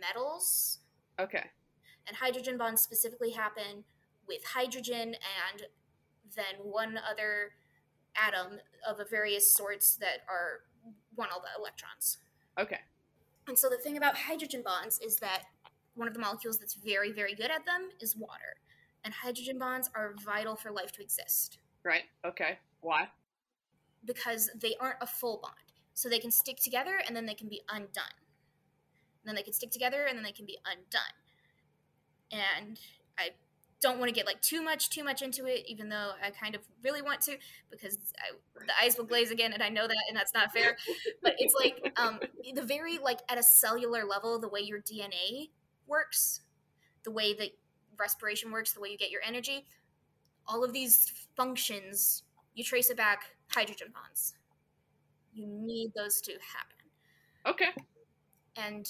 metals. 0.00 0.78
Okay. 1.18 1.44
and 2.06 2.16
hydrogen 2.16 2.56
bonds 2.56 2.80
specifically 2.80 3.30
happen 3.30 3.84
with 4.26 4.42
hydrogen 4.44 5.14
and 5.52 5.62
then 6.34 6.54
one 6.62 6.98
other 7.10 7.52
atom 8.16 8.58
of 8.88 9.00
a 9.00 9.04
various 9.04 9.54
sorts 9.54 9.96
that 9.96 10.20
are 10.28 10.60
want 11.16 11.30
all 11.32 11.40
the 11.40 11.60
electrons. 11.60 12.18
Okay. 12.58 12.78
And 13.46 13.58
so 13.58 13.68
the 13.68 13.76
thing 13.76 13.96
about 13.96 14.16
hydrogen 14.16 14.62
bonds 14.64 14.98
is 15.00 15.16
that 15.16 15.44
one 15.94 16.08
of 16.08 16.14
the 16.14 16.20
molecules 16.20 16.58
that's 16.58 16.74
very 16.74 17.12
very 17.12 17.34
good 17.34 17.50
at 17.50 17.66
them 17.66 17.90
is 18.00 18.16
water. 18.16 18.56
And 19.04 19.14
hydrogen 19.14 19.58
bonds 19.58 19.90
are 19.94 20.14
vital 20.24 20.56
for 20.56 20.70
life 20.70 20.92
to 20.92 21.02
exist 21.02 21.58
Right. 21.82 22.04
Okay. 22.24 22.58
Why? 22.82 23.08
because 24.04 24.50
they 24.54 24.74
aren't 24.80 24.96
a 25.00 25.06
full 25.06 25.38
bond. 25.42 25.54
So 25.94 26.08
they 26.08 26.18
can 26.18 26.30
stick 26.30 26.56
together 26.56 27.00
and 27.06 27.14
then 27.14 27.26
they 27.26 27.34
can 27.34 27.48
be 27.48 27.62
undone. 27.68 28.16
And 29.22 29.26
then 29.26 29.34
they 29.34 29.42
can 29.42 29.52
stick 29.52 29.70
together 29.70 30.06
and 30.06 30.16
then 30.16 30.24
they 30.24 30.32
can 30.32 30.46
be 30.46 30.58
undone. 30.64 31.02
And 32.32 32.78
I 33.18 33.30
don't 33.80 33.98
want 33.98 34.08
to 34.08 34.14
get 34.14 34.26
like 34.26 34.40
too 34.42 34.62
much 34.62 34.90
too 34.90 35.02
much 35.02 35.22
into 35.22 35.46
it 35.46 35.64
even 35.66 35.88
though 35.88 36.12
I 36.22 36.30
kind 36.30 36.54
of 36.54 36.60
really 36.84 37.02
want 37.02 37.20
to 37.22 37.36
because 37.70 37.96
I, 38.18 38.36
the 38.66 38.72
eyes 38.82 38.96
will 38.98 39.06
glaze 39.06 39.30
again 39.30 39.52
and 39.52 39.62
I 39.62 39.68
know 39.68 39.86
that 39.86 40.04
and 40.08 40.16
that's 40.16 40.34
not 40.34 40.52
fair. 40.52 40.76
But 41.22 41.34
it's 41.38 41.54
like 41.54 41.92
um 41.96 42.20
the 42.54 42.62
very 42.62 42.98
like 42.98 43.20
at 43.28 43.38
a 43.38 43.42
cellular 43.42 44.04
level 44.04 44.38
the 44.38 44.48
way 44.48 44.60
your 44.60 44.80
DNA 44.80 45.50
works, 45.86 46.40
the 47.04 47.10
way 47.10 47.34
that 47.34 47.50
respiration 47.98 48.50
works, 48.50 48.72
the 48.72 48.80
way 48.80 48.90
you 48.90 48.98
get 48.98 49.10
your 49.10 49.22
energy, 49.26 49.66
all 50.46 50.64
of 50.64 50.72
these 50.72 51.12
functions 51.36 52.22
you 52.54 52.64
trace 52.64 52.90
it 52.90 52.96
back 52.96 53.22
hydrogen 53.48 53.88
bonds. 53.94 54.34
You 55.32 55.46
need 55.46 55.92
those 55.96 56.20
to 56.22 56.32
happen. 56.32 56.76
Okay. 57.46 57.72
And 58.56 58.86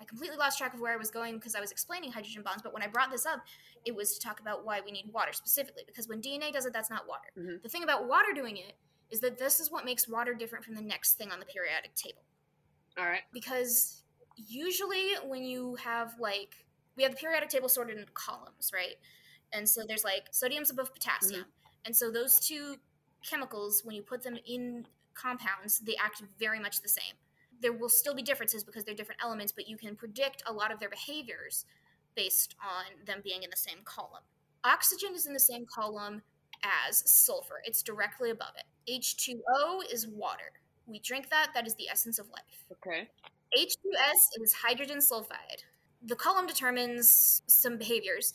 I 0.00 0.04
completely 0.04 0.36
lost 0.36 0.58
track 0.58 0.72
of 0.72 0.80
where 0.80 0.92
I 0.92 0.96
was 0.96 1.10
going 1.10 1.34
because 1.34 1.54
I 1.54 1.60
was 1.60 1.70
explaining 1.70 2.10
hydrogen 2.10 2.42
bonds, 2.42 2.62
but 2.62 2.72
when 2.72 2.82
I 2.82 2.86
brought 2.86 3.10
this 3.10 3.26
up, 3.26 3.40
it 3.84 3.94
was 3.94 4.14
to 4.14 4.26
talk 4.26 4.40
about 4.40 4.64
why 4.64 4.80
we 4.84 4.90
need 4.90 5.10
water 5.12 5.32
specifically 5.32 5.82
because 5.86 6.08
when 6.08 6.22
DNA 6.22 6.52
does 6.52 6.64
it, 6.64 6.72
that's 6.72 6.90
not 6.90 7.06
water. 7.06 7.28
Mhm. 7.36 7.62
The 7.62 7.68
thing 7.68 7.82
about 7.82 8.08
water 8.08 8.32
doing 8.34 8.56
it 8.56 8.76
is 9.10 9.20
that 9.20 9.38
this 9.38 9.60
is 9.60 9.70
what 9.70 9.84
makes 9.84 10.08
water 10.08 10.32
different 10.34 10.64
from 10.64 10.74
the 10.74 10.82
next 10.82 11.14
thing 11.14 11.30
on 11.30 11.40
the 11.40 11.46
periodic 11.46 11.94
table 11.94 12.22
All 12.96 13.04
right. 13.04 13.22
because 13.32 14.02
usually 14.36 15.14
when 15.26 15.44
you 15.44 15.74
have 15.76 16.18
like 16.18 16.64
we 16.96 17.02
have 17.02 17.12
the 17.12 17.18
periodic 17.18 17.48
table 17.48 17.68
sorted 17.68 17.98
into 17.98 18.12
columns, 18.12 18.70
right? 18.72 18.96
And 19.52 19.68
so 19.68 19.82
there's 19.86 20.04
like 20.04 20.28
sodium's 20.32 20.70
above 20.70 20.92
potassium. 20.94 21.46
And 21.84 21.96
so 21.96 22.10
those 22.10 22.38
two 22.38 22.76
chemicals, 23.28 23.82
when 23.84 23.96
you 23.96 24.02
put 24.02 24.22
them 24.22 24.36
in 24.46 24.86
compounds, 25.14 25.78
they 25.80 25.96
act 25.96 26.22
very 26.38 26.60
much 26.60 26.82
the 26.82 26.88
same. 26.88 27.14
There 27.60 27.72
will 27.72 27.88
still 27.88 28.14
be 28.14 28.22
differences 28.22 28.64
because 28.64 28.84
they're 28.84 28.94
different 28.94 29.22
elements, 29.22 29.52
but 29.52 29.68
you 29.68 29.76
can 29.76 29.96
predict 29.96 30.42
a 30.46 30.52
lot 30.52 30.72
of 30.72 30.80
their 30.80 30.88
behaviors 30.88 31.66
based 32.16 32.54
on 32.62 33.04
them 33.06 33.20
being 33.22 33.42
in 33.42 33.50
the 33.50 33.56
same 33.56 33.78
column. 33.84 34.22
Oxygen 34.64 35.14
is 35.14 35.26
in 35.26 35.32
the 35.32 35.40
same 35.40 35.64
column 35.66 36.22
as 36.88 37.02
sulfur, 37.10 37.62
it's 37.64 37.82
directly 37.82 38.30
above 38.30 38.52
it. 38.56 38.64
H2O 38.90 39.92
is 39.92 40.06
water. 40.06 40.52
We 40.86 40.98
drink 40.98 41.30
that, 41.30 41.48
that 41.54 41.66
is 41.66 41.74
the 41.76 41.88
essence 41.88 42.18
of 42.18 42.28
life. 42.28 42.64
Okay. 42.72 43.08
H2S 43.56 44.42
is 44.42 44.52
hydrogen 44.52 44.98
sulfide. 44.98 45.64
The 46.02 46.16
column 46.16 46.46
determines 46.46 47.42
some 47.46 47.78
behaviors. 47.78 48.34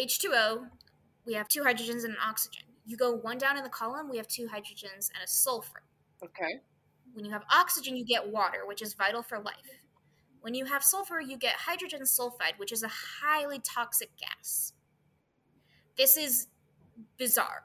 H2O, 0.00 0.68
we 1.26 1.34
have 1.34 1.48
two 1.48 1.62
hydrogens 1.62 2.04
and 2.04 2.14
an 2.14 2.16
oxygen. 2.26 2.64
You 2.84 2.96
go 2.96 3.12
one 3.12 3.38
down 3.38 3.56
in 3.56 3.64
the 3.64 3.70
column, 3.70 4.08
we 4.10 4.16
have 4.16 4.28
two 4.28 4.46
hydrogens 4.46 5.10
and 5.14 5.22
a 5.24 5.28
sulfur. 5.28 5.82
Okay. 6.22 6.60
When 7.14 7.24
you 7.24 7.30
have 7.30 7.44
oxygen, 7.52 7.96
you 7.96 8.04
get 8.04 8.26
water, 8.26 8.66
which 8.66 8.82
is 8.82 8.94
vital 8.94 9.22
for 9.22 9.38
life. 9.38 9.82
When 10.40 10.54
you 10.54 10.64
have 10.64 10.82
sulfur, 10.82 11.20
you 11.20 11.36
get 11.36 11.54
hydrogen 11.54 12.02
sulfide, 12.02 12.58
which 12.58 12.72
is 12.72 12.82
a 12.82 12.88
highly 12.88 13.60
toxic 13.60 14.10
gas. 14.16 14.72
This 15.96 16.16
is 16.16 16.48
bizarre. 17.18 17.64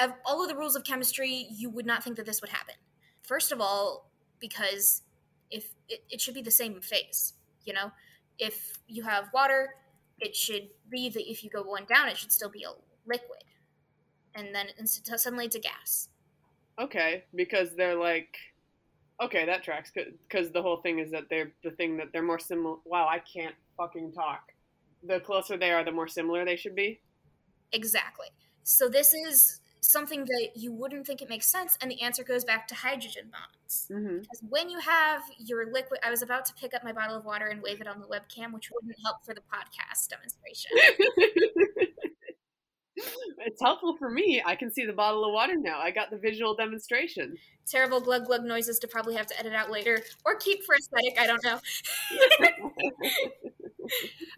Of 0.00 0.12
all 0.24 0.42
of 0.42 0.48
the 0.48 0.56
rules 0.56 0.76
of 0.76 0.84
chemistry, 0.84 1.46
you 1.50 1.70
would 1.70 1.86
not 1.86 2.04
think 2.04 2.16
that 2.16 2.26
this 2.26 2.40
would 2.40 2.50
happen. 2.50 2.74
First 3.22 3.52
of 3.52 3.60
all, 3.60 4.10
because 4.38 5.02
if 5.50 5.70
it, 5.88 6.04
it 6.10 6.20
should 6.20 6.34
be 6.34 6.42
the 6.42 6.50
same 6.50 6.80
phase, 6.80 7.34
you 7.64 7.72
know? 7.72 7.90
If 8.38 8.78
you 8.86 9.02
have 9.04 9.30
water, 9.32 9.74
it 10.20 10.36
should 10.36 10.68
be 10.90 11.08
that 11.10 11.30
if 11.30 11.42
you 11.42 11.50
go 11.50 11.62
one 11.62 11.86
down, 11.86 12.08
it 12.08 12.16
should 12.16 12.32
still 12.32 12.50
be 12.50 12.64
a 12.64 12.70
liquid. 13.06 13.44
And 14.34 14.54
then 14.54 14.66
suddenly 14.84 15.46
it's 15.46 15.56
a 15.56 15.60
gas. 15.60 16.08
Okay, 16.80 17.24
because 17.34 17.74
they're 17.76 17.98
like, 17.98 18.36
okay, 19.22 19.44
that 19.46 19.62
tracks. 19.62 19.92
Because 20.28 20.50
the 20.50 20.62
whole 20.62 20.78
thing 20.78 20.98
is 20.98 21.10
that 21.10 21.24
they're 21.28 21.52
the 21.64 21.72
thing 21.72 21.96
that 21.96 22.08
they're 22.12 22.22
more 22.22 22.38
similar. 22.38 22.76
Wow, 22.84 23.08
I 23.08 23.18
can't 23.20 23.54
fucking 23.76 24.12
talk. 24.12 24.52
The 25.04 25.20
closer 25.20 25.56
they 25.56 25.70
are, 25.70 25.84
the 25.84 25.92
more 25.92 26.08
similar 26.08 26.44
they 26.44 26.56
should 26.56 26.74
be. 26.74 27.00
Exactly. 27.72 28.28
So 28.62 28.88
this 28.88 29.14
is 29.14 29.60
something 29.80 30.24
that 30.24 30.50
you 30.54 30.72
wouldn't 30.72 31.06
think 31.06 31.22
it 31.22 31.28
makes 31.28 31.46
sense, 31.46 31.78
and 31.80 31.90
the 31.90 32.00
answer 32.02 32.22
goes 32.22 32.44
back 32.44 32.66
to 32.68 32.74
hydrogen 32.74 33.30
bonds. 33.32 33.88
Mm-hmm. 33.90 34.18
Because 34.20 34.42
when 34.48 34.68
you 34.68 34.78
have 34.80 35.22
your 35.38 35.72
liquid, 35.72 36.00
I 36.04 36.10
was 36.10 36.22
about 36.22 36.44
to 36.46 36.54
pick 36.54 36.74
up 36.74 36.84
my 36.84 36.92
bottle 36.92 37.16
of 37.16 37.24
water 37.24 37.46
and 37.46 37.62
wave 37.62 37.80
it 37.80 37.86
on 37.86 38.00
the 38.00 38.06
webcam, 38.06 38.52
which 38.52 38.70
wouldn't 38.72 38.96
help 39.04 39.24
for 39.24 39.34
the 39.34 39.40
podcast 39.40 40.08
demonstration. 40.08 40.70
it's 43.38 43.60
helpful 43.60 43.96
for 43.96 44.10
me. 44.10 44.42
I 44.44 44.54
can 44.56 44.70
see 44.70 44.84
the 44.84 44.92
bottle 44.92 45.24
of 45.24 45.32
water 45.32 45.56
now. 45.56 45.78
I 45.78 45.90
got 45.90 46.10
the 46.10 46.16
visual 46.16 46.54
demonstration. 46.54 47.36
Terrible 47.66 48.00
glug 48.00 48.26
glug 48.26 48.44
noises 48.44 48.78
to 48.80 48.88
probably 48.88 49.14
have 49.14 49.26
to 49.26 49.38
edit 49.38 49.52
out 49.52 49.70
later 49.70 50.00
or 50.24 50.36
keep 50.36 50.64
for 50.64 50.74
aesthetic. 50.74 51.18
I 51.18 51.26
don't 51.26 51.44
know. 51.44 51.60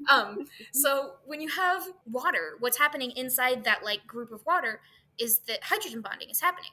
um, 0.11 0.47
so 0.73 1.14
when 1.26 1.40
you 1.40 1.49
have 1.49 1.83
water, 2.11 2.57
what's 2.61 2.79
happening 2.79 3.12
inside 3.12 3.64
that 3.64 3.85
like 3.85 4.07
group 4.07 4.33
of 4.33 4.45
water 4.47 4.81
is 5.19 5.40
that 5.40 5.62
hydrogen 5.64 6.00
bonding 6.00 6.31
is 6.31 6.40
happening. 6.40 6.71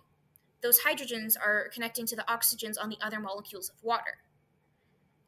Those 0.62 0.80
hydrogens 0.80 1.36
are 1.40 1.70
connecting 1.74 2.06
to 2.08 2.16
the 2.16 2.24
oxygens 2.24 2.82
on 2.82 2.90
the 2.90 2.98
other 3.02 3.20
molecules 3.20 3.70
of 3.70 3.84
water. 3.84 4.18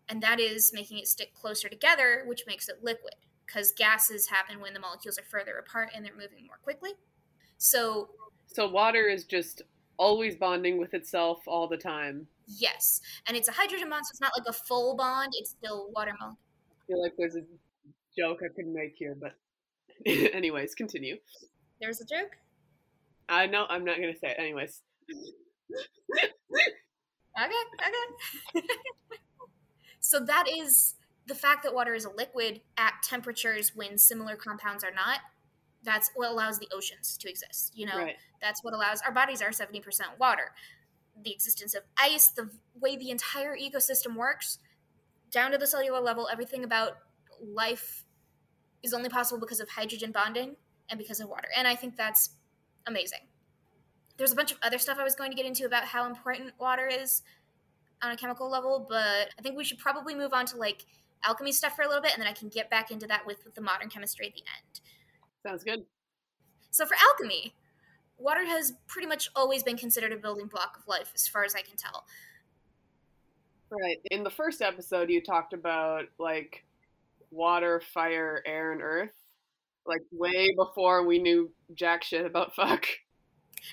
And 0.08 0.24
that 0.24 0.40
is 0.40 0.74
making 0.74 0.98
it 0.98 1.08
stick 1.08 1.36
closer 1.36 1.70
together, 1.70 2.24
which 2.26 2.46
makes 2.48 2.68
it 2.68 2.84
liquid, 2.84 3.14
because 3.50 3.72
gases 3.72 4.28
happen 4.28 4.60
when 4.60 4.74
the 4.74 4.80
molecules 4.80 5.18
are 5.18 5.24
further 5.24 5.58
apart 5.58 5.90
and 5.96 6.06
they're 6.06 6.14
moving 6.14 6.46
more 6.46 6.60
quickly. 6.64 6.92
So, 7.58 8.10
so 8.48 8.70
water 8.70 9.08
is 9.08 9.26
just 9.26 9.64
always 9.98 10.36
bonding 10.36 10.78
with 10.78 10.94
itself 10.94 11.40
all 11.48 11.68
the 11.68 11.78
time. 11.78 12.28
Yes, 12.48 13.02
and 13.28 13.36
it's 13.36 13.48
a 13.48 13.52
hydrogen 13.52 13.90
bond, 13.90 14.06
so 14.06 14.12
it's 14.12 14.22
not 14.22 14.32
like 14.38 14.48
a 14.48 14.54
full 14.54 14.96
bond. 14.96 15.34
It's 15.38 15.52
still 15.52 15.90
water 15.96 16.14
molecule. 16.20 16.38
I 16.72 16.88
feel 16.88 17.02
like 17.02 17.14
there's 17.18 17.36
a 17.36 17.44
joke 18.18 18.40
I 18.44 18.54
could 18.54 18.68
make 18.68 18.96
here, 18.96 19.16
but 19.20 19.36
anyways, 20.06 20.76
continue. 20.76 21.18
There's 21.82 22.02
a 22.02 22.06
joke. 22.06 22.38
I 23.28 23.46
know 23.46 23.66
I'm 23.70 23.86
not 23.86 23.98
gonna 23.98 24.18
say 24.20 24.30
it 24.30 24.40
anyways. 24.40 24.82
okay, 26.18 27.54
okay. 28.56 28.68
so 30.00 30.20
that 30.20 30.46
is 30.50 30.96
the 31.30 31.36
fact 31.36 31.64
that 31.64 31.74
water 31.74 31.94
is 31.94 32.04
a 32.04 32.10
liquid 32.10 32.60
at 32.78 32.96
temperatures 33.04 33.72
when 33.76 33.98
similar 33.98 34.36
compounds 34.36 34.84
are 34.84 34.92
not. 34.92 35.20
That's 35.84 36.12
what 36.16 36.30
allows 36.30 36.60
the 36.60 36.68
oceans 36.74 37.16
to 37.18 37.30
exist. 37.30 37.72
You 37.74 37.86
know, 37.86 37.98
right. 37.98 38.18
that's 38.42 38.64
what 38.64 38.74
allows 38.74 39.02
our 39.02 39.14
bodies 39.14 39.42
are 39.42 39.54
seventy 39.54 39.80
percent 39.80 40.10
water. 40.20 40.52
The 41.24 41.32
existence 41.32 41.74
of 41.74 41.84
ice, 41.98 42.28
the 42.28 42.50
way 42.82 42.98
the 42.98 43.12
entire 43.12 43.56
ecosystem 43.56 44.16
works, 44.16 44.58
down 45.32 45.52
to 45.52 45.58
the 45.58 45.68
cellular 45.68 46.02
level, 46.02 46.28
everything 46.30 46.66
about 46.66 46.98
life 47.42 48.04
is 48.84 48.94
only 48.94 49.10
possible 49.10 49.40
because 49.40 49.60
of 49.60 49.70
hydrogen 49.70 50.12
bonding 50.12 50.56
and 50.90 50.98
because 50.98 51.20
of 51.20 51.30
water. 51.30 51.48
And 51.56 51.68
I 51.68 51.76
think 51.76 51.96
that's 51.96 52.32
amazing. 52.88 53.20
There's 54.18 54.32
a 54.32 54.36
bunch 54.36 54.52
of 54.52 54.58
other 54.64 54.78
stuff 54.78 54.98
I 55.00 55.04
was 55.04 55.16
going 55.16 55.32
to 55.32 55.38
get 55.38 55.46
into 55.46 55.66
about 55.66 55.86
how 55.86 56.06
important 56.06 56.52
water 56.60 56.88
is 56.88 57.22
on 58.02 58.12
a 58.12 58.18
chemical 58.18 58.50
level, 58.50 58.86
but 58.90 59.30
I 59.38 59.42
think 59.42 59.56
we 59.56 59.64
should 59.64 59.78
probably 59.78 60.16
move 60.16 60.34
on 60.34 60.46
to 60.48 60.58
like 60.58 60.86
alchemy 61.24 61.52
stuff 61.52 61.76
for 61.76 61.84
a 61.84 61.88
little 61.88 62.02
bit, 62.02 62.14
and 62.14 62.22
then 62.22 62.28
I 62.28 62.34
can 62.34 62.50
get 62.50 62.70
back 62.70 62.92
into 62.92 63.08
that 63.08 63.26
with, 63.26 63.44
with 63.46 63.56
the 63.56 63.62
modern 63.62 63.90
chemistry 63.90 64.28
at 64.28 64.34
the 64.34 64.42
end. 64.42 64.82
Sounds 65.46 65.64
good. 65.64 65.86
So 66.72 66.86
for 66.86 66.96
alchemy, 67.10 67.54
water 68.18 68.46
has 68.46 68.74
pretty 68.88 69.08
much 69.08 69.30
always 69.36 69.64
been 69.64 69.78
considered 69.78 70.14
a 70.14 70.18
building 70.18 70.48
block 70.48 70.78
of 70.80 70.88
life, 70.88 71.12
as 71.16 71.28
far 71.28 71.44
as 71.44 71.56
I 71.56 71.62
can 71.62 71.78
tell. 71.78 72.06
Right. 73.72 73.98
In 74.12 74.24
the 74.24 74.30
first 74.30 74.62
episode, 74.62 75.10
you 75.10 75.22
talked 75.22 75.54
about 75.54 76.06
like 76.18 76.64
water, 77.32 77.82
fire, 77.94 78.42
air, 78.46 78.72
and 78.72 78.82
earth 78.82 79.12
like 79.90 80.02
way 80.12 80.48
before 80.56 81.06
we 81.06 81.20
knew 81.20 81.52
jack 81.74 82.04
shit 82.04 82.26
about 82.26 82.56
fuck. 82.56 82.86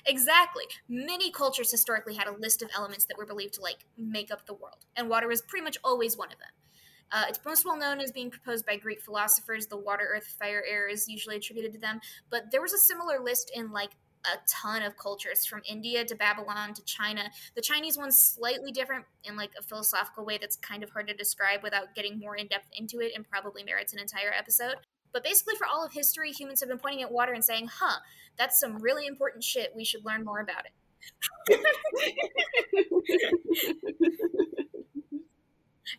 Exactly. 0.05 0.63
Many 0.89 1.31
cultures 1.31 1.71
historically 1.71 2.15
had 2.15 2.27
a 2.27 2.35
list 2.35 2.61
of 2.61 2.69
elements 2.75 3.05
that 3.05 3.17
were 3.17 3.25
believed 3.25 3.53
to 3.53 3.61
like 3.61 3.85
make 3.97 4.31
up 4.31 4.45
the 4.45 4.53
world, 4.53 4.85
and 4.95 5.09
water 5.09 5.27
was 5.27 5.41
pretty 5.41 5.63
much 5.63 5.77
always 5.83 6.17
one 6.17 6.31
of 6.31 6.39
them. 6.39 6.49
Uh, 7.11 7.25
it's 7.29 7.39
most 7.45 7.65
well 7.65 7.77
known 7.77 7.99
as 7.99 8.11
being 8.11 8.29
proposed 8.29 8.65
by 8.65 8.75
Greek 8.75 9.01
philosophers. 9.01 9.67
The 9.67 9.77
water, 9.77 10.07
earth, 10.15 10.35
fire, 10.39 10.63
air 10.69 10.87
is 10.87 11.07
usually 11.07 11.37
attributed 11.37 11.73
to 11.73 11.79
them, 11.79 11.99
but 12.29 12.51
there 12.51 12.61
was 12.61 12.73
a 12.73 12.77
similar 12.77 13.19
list 13.19 13.51
in 13.55 13.71
like 13.71 13.91
a 14.25 14.37
ton 14.47 14.83
of 14.83 14.97
cultures 14.97 15.45
from 15.45 15.61
India 15.67 16.03
to 16.03 16.15
Babylon 16.15 16.73
to 16.73 16.83
China. 16.83 17.29
The 17.55 17.61
Chinese 17.61 17.97
one's 17.97 18.17
slightly 18.17 18.71
different 18.71 19.05
in 19.23 19.37
like 19.37 19.51
a 19.57 19.63
philosophical 19.63 20.25
way 20.25 20.37
that's 20.37 20.57
kind 20.57 20.83
of 20.83 20.89
hard 20.89 21.07
to 21.07 21.13
describe 21.13 21.63
without 21.63 21.95
getting 21.95 22.19
more 22.19 22.35
in 22.35 22.47
depth 22.47 22.67
into 22.77 22.99
it 22.99 23.13
and 23.15 23.27
probably 23.29 23.63
merits 23.63 23.93
an 23.93 23.99
entire 23.99 24.33
episode. 24.37 24.75
But 25.13 25.23
basically, 25.23 25.55
for 25.55 25.65
all 25.65 25.85
of 25.85 25.93
history, 25.93 26.31
humans 26.31 26.59
have 26.59 26.69
been 26.69 26.79
pointing 26.79 27.03
at 27.03 27.11
water 27.11 27.31
and 27.31 27.43
saying, 27.43 27.69
huh, 27.79 27.99
that's 28.37 28.59
some 28.59 28.79
really 28.79 29.07
important 29.07 29.43
shit. 29.43 29.71
We 29.75 29.85
should 29.85 30.05
learn 30.05 30.25
more 30.25 30.41
about 30.41 30.65
it. 30.65 30.73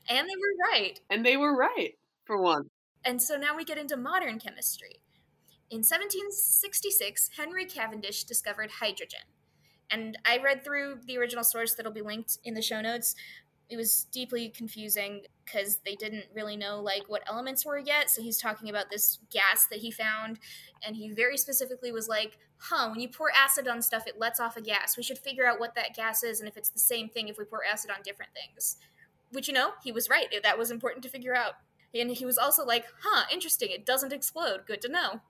and 0.09 0.29
they 0.29 0.37
were 0.37 0.71
right. 0.71 1.01
And 1.11 1.25
they 1.25 1.37
were 1.37 1.57
right, 1.57 1.93
for 2.25 2.41
one. 2.41 2.65
And 3.05 3.23
so 3.23 3.37
now 3.37 3.57
we 3.57 3.65
get 3.65 3.79
into 3.79 3.97
modern 3.97 4.39
chemistry. 4.39 5.01
In 5.71 5.79
1766, 5.79 7.31
Henry 7.37 7.65
Cavendish 7.65 8.25
discovered 8.25 8.71
hydrogen. 8.81 9.21
And 9.91 10.19
I 10.25 10.39
read 10.39 10.65
through 10.65 10.99
the 11.07 11.19
original 11.19 11.45
source 11.45 11.75
that'll 11.75 11.93
be 11.93 12.03
linked 12.03 12.39
in 12.45 12.55
the 12.55 12.63
show 12.63 12.81
notes, 12.81 13.15
it 13.69 13.77
was 13.77 14.05
deeply 14.13 14.49
confusing 14.49 15.23
because 15.45 15.79
they 15.85 15.95
didn't 15.95 16.25
really 16.35 16.57
know 16.57 16.81
like 16.81 17.03
what 17.09 17.23
elements 17.27 17.65
were 17.65 17.79
yet 17.79 18.11
so 18.11 18.23
he's 18.23 18.39
talking 18.39 18.69
about 18.69 18.91
this 18.91 19.19
gas 19.31 19.67
that 19.67 19.81
he 19.81 19.91
found 19.91 20.39
and 20.87 20.97
he 20.97 21.13
very 21.13 21.37
specifically 21.37 21.93
was 21.93 22.09
like 22.09 22.39
huh 22.59 22.89
when 22.91 23.01
you 23.01 23.09
pour 23.09 23.31
acid 23.37 23.69
on 23.69 23.83
stuff 23.83 24.07
it 24.07 24.19
lets 24.19 24.41
off 24.41 24.57
a 24.57 24.61
gas 24.61 24.97
we 24.97 25.03
should 25.03 25.19
figure 25.19 25.47
out 25.47 25.61
what 25.61 25.75
that 25.75 25.95
gas 25.95 26.23
is 26.23 26.41
and 26.41 26.49
if 26.49 26.57
it's 26.57 26.71
the 26.71 26.79
same 26.79 27.09
thing 27.09 27.29
if 27.29 27.39
we 27.39 27.45
pour 27.45 27.65
acid 27.65 27.91
on 27.91 28.03
different 28.03 28.33
things 28.35 28.77
which 29.31 29.49
you 29.49 29.55
know 29.55 29.73
he 29.83 29.93
was 29.93 30.09
right. 30.09 30.27
That 30.43 30.59
was 30.59 30.71
important 30.71 31.03
to 31.05 31.11
figure 31.11 31.35
out. 31.35 31.55
And 31.95 32.11
he 32.11 32.27
was 32.27 32.39
also 32.39 32.65
like 32.65 32.85
huh 33.03 33.25
interesting. 33.33 33.71
It 33.71 33.87
doesn't 33.87 34.13
explode. 34.13 34.67
Good 34.67 34.83
to 34.83 34.89
know 34.89 35.21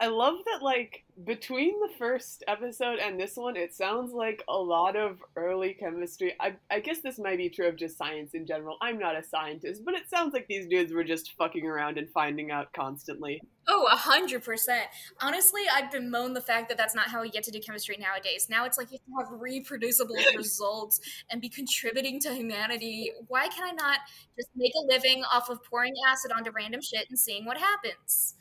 I 0.00 0.08
love 0.08 0.36
that, 0.46 0.62
like, 0.62 1.04
between 1.24 1.78
the 1.80 1.90
first 1.96 2.42
episode 2.48 2.98
and 2.98 3.18
this 3.18 3.36
one, 3.36 3.56
it 3.56 3.74
sounds 3.74 4.12
like 4.12 4.42
a 4.48 4.56
lot 4.56 4.96
of 4.96 5.18
early 5.36 5.74
chemistry. 5.74 6.34
I, 6.40 6.54
I 6.70 6.80
guess 6.80 6.98
this 7.00 7.18
might 7.18 7.38
be 7.38 7.48
true 7.48 7.68
of 7.68 7.76
just 7.76 7.96
science 7.96 8.34
in 8.34 8.46
general. 8.46 8.76
I'm 8.82 8.98
not 8.98 9.16
a 9.16 9.22
scientist, 9.22 9.82
but 9.84 9.94
it 9.94 10.10
sounds 10.10 10.32
like 10.32 10.46
these 10.48 10.66
dudes 10.66 10.92
were 10.92 11.04
just 11.04 11.32
fucking 11.38 11.64
around 11.64 11.98
and 11.98 12.10
finding 12.10 12.50
out 12.50 12.72
constantly. 12.72 13.40
Oh, 13.68 13.86
a 13.90 13.96
hundred 13.96 14.42
percent. 14.42 14.86
Honestly, 15.20 15.62
I've 15.72 15.90
bemoaned 15.90 16.36
the 16.36 16.40
fact 16.40 16.68
that 16.68 16.76
that's 16.76 16.94
not 16.94 17.08
how 17.08 17.22
we 17.22 17.30
get 17.30 17.44
to 17.44 17.50
do 17.50 17.60
chemistry 17.60 17.96
nowadays. 17.98 18.48
Now 18.50 18.64
it's 18.66 18.76
like 18.76 18.90
you 18.92 18.98
have 18.98 19.26
to 19.26 19.32
have 19.32 19.40
reproducible 19.40 20.16
results 20.36 21.00
and 21.30 21.40
be 21.40 21.48
contributing 21.48 22.20
to 22.20 22.34
humanity. 22.34 23.12
Why 23.28 23.48
can 23.48 23.64
I 23.64 23.72
not 23.72 24.00
just 24.36 24.50
make 24.56 24.72
a 24.76 24.86
living 24.86 25.22
off 25.32 25.48
of 25.48 25.62
pouring 25.64 25.94
acid 26.08 26.32
onto 26.36 26.50
random 26.50 26.80
shit 26.82 27.06
and 27.08 27.18
seeing 27.18 27.44
what 27.44 27.56
happens? 27.56 28.34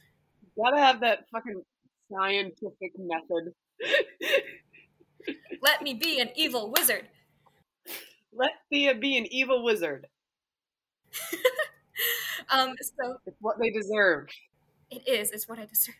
Gotta 0.57 0.79
have 0.79 0.99
that 1.01 1.25
fucking 1.31 1.61
scientific 2.11 2.91
method. 2.97 3.53
Let 5.61 5.81
me 5.81 5.93
be 5.93 6.19
an 6.19 6.29
evil 6.35 6.71
wizard. 6.75 7.07
Let 8.33 8.51
Thea 8.69 8.95
be 8.95 9.17
an 9.17 9.25
evil 9.31 9.63
wizard. 9.63 10.07
um, 12.49 12.73
so 12.81 13.17
it's 13.25 13.37
what 13.39 13.57
they 13.59 13.69
deserve. 13.69 14.27
It 14.89 15.07
is. 15.07 15.31
It's 15.31 15.47
what 15.47 15.59
I 15.59 15.65
deserve. 15.65 15.95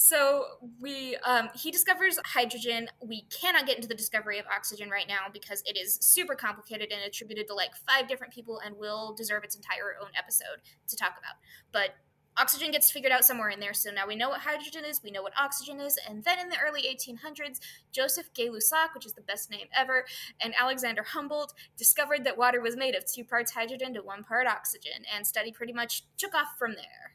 So 0.00 0.44
we 0.80 1.16
um, 1.26 1.48
he 1.56 1.72
discovers 1.72 2.20
hydrogen. 2.24 2.88
We 3.04 3.22
cannot 3.22 3.66
get 3.66 3.76
into 3.76 3.88
the 3.88 3.96
discovery 3.96 4.38
of 4.38 4.46
oxygen 4.46 4.90
right 4.90 5.08
now 5.08 5.26
because 5.32 5.60
it 5.66 5.76
is 5.76 5.98
super 6.00 6.36
complicated 6.36 6.92
and 6.92 7.02
attributed 7.02 7.48
to 7.48 7.54
like 7.54 7.70
five 7.74 8.06
different 8.06 8.32
people 8.32 8.60
and 8.64 8.76
will 8.76 9.12
deserve 9.16 9.42
its 9.42 9.56
entire 9.56 9.96
own 10.00 10.10
episode 10.16 10.62
to 10.86 10.96
talk 10.96 11.14
about. 11.18 11.34
But 11.72 11.96
oxygen 12.38 12.70
gets 12.70 12.90
figured 12.90 13.12
out 13.12 13.24
somewhere 13.24 13.50
in 13.50 13.60
there. 13.60 13.74
So 13.74 13.90
now 13.90 14.06
we 14.06 14.16
know 14.16 14.28
what 14.28 14.40
hydrogen 14.40 14.84
is, 14.84 15.02
we 15.02 15.10
know 15.10 15.22
what 15.22 15.32
oxygen 15.38 15.80
is, 15.80 15.98
and 16.08 16.22
then 16.24 16.38
in 16.38 16.48
the 16.48 16.58
early 16.58 16.82
1800s, 16.82 17.60
Joseph 17.92 18.32
Gay-Lussac, 18.34 18.94
which 18.94 19.06
is 19.06 19.12
the 19.12 19.22
best 19.22 19.50
name 19.50 19.66
ever, 19.76 20.04
and 20.40 20.54
Alexander 20.58 21.02
Humboldt 21.02 21.54
discovered 21.76 22.24
that 22.24 22.38
water 22.38 22.60
was 22.60 22.76
made 22.76 22.94
of 22.94 23.04
two 23.04 23.24
parts 23.24 23.52
hydrogen 23.52 23.94
to 23.94 24.00
one 24.00 24.24
part 24.24 24.46
oxygen, 24.46 25.02
and 25.14 25.26
study 25.26 25.52
pretty 25.52 25.72
much 25.72 26.04
took 26.16 26.34
off 26.34 26.56
from 26.58 26.74
there. 26.74 27.14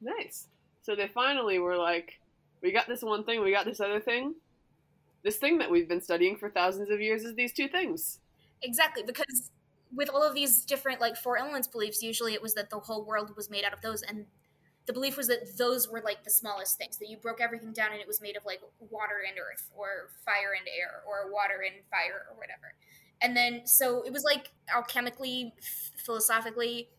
Nice. 0.00 0.48
So 0.82 0.94
they 0.94 1.08
finally 1.08 1.58
were 1.58 1.76
like, 1.76 2.20
we 2.62 2.72
got 2.72 2.88
this 2.88 3.02
one 3.02 3.24
thing, 3.24 3.42
we 3.42 3.52
got 3.52 3.66
this 3.66 3.80
other 3.80 4.00
thing. 4.00 4.34
This 5.22 5.36
thing 5.36 5.58
that 5.58 5.70
we've 5.70 5.88
been 5.88 6.02
studying 6.02 6.36
for 6.36 6.50
thousands 6.50 6.90
of 6.90 7.00
years 7.00 7.24
is 7.24 7.34
these 7.34 7.52
two 7.52 7.68
things. 7.68 8.20
Exactly, 8.62 9.02
because 9.02 9.50
with 9.94 10.08
all 10.08 10.22
of 10.22 10.34
these 10.34 10.64
different 10.64 11.00
like 11.00 11.16
four 11.16 11.38
elements 11.38 11.68
beliefs, 11.68 12.02
usually 12.02 12.34
it 12.34 12.42
was 12.42 12.54
that 12.54 12.70
the 12.70 12.78
whole 12.78 13.04
world 13.04 13.34
was 13.36 13.50
made 13.50 13.64
out 13.64 13.72
of 13.72 13.80
those, 13.80 14.02
and 14.02 14.26
the 14.86 14.92
belief 14.92 15.16
was 15.16 15.28
that 15.28 15.56
those 15.56 15.88
were 15.88 16.02
like 16.04 16.24
the 16.24 16.30
smallest 16.30 16.76
things 16.76 16.98
that 16.98 17.08
you 17.08 17.16
broke 17.16 17.40
everything 17.40 17.72
down 17.72 17.92
and 17.92 18.00
it 18.00 18.06
was 18.06 18.20
made 18.20 18.36
of 18.36 18.44
like 18.44 18.60
water 18.78 19.22
and 19.26 19.38
earth 19.38 19.70
or 19.74 20.10
fire 20.24 20.52
and 20.58 20.68
air 20.68 21.02
or 21.06 21.32
water 21.32 21.64
and 21.64 21.82
fire 21.90 22.26
or 22.30 22.36
whatever. 22.36 22.74
And 23.22 23.36
then 23.36 23.66
so 23.66 24.02
it 24.02 24.12
was 24.12 24.24
like 24.24 24.52
alchemically 24.74 25.52
philosophically 26.04 26.90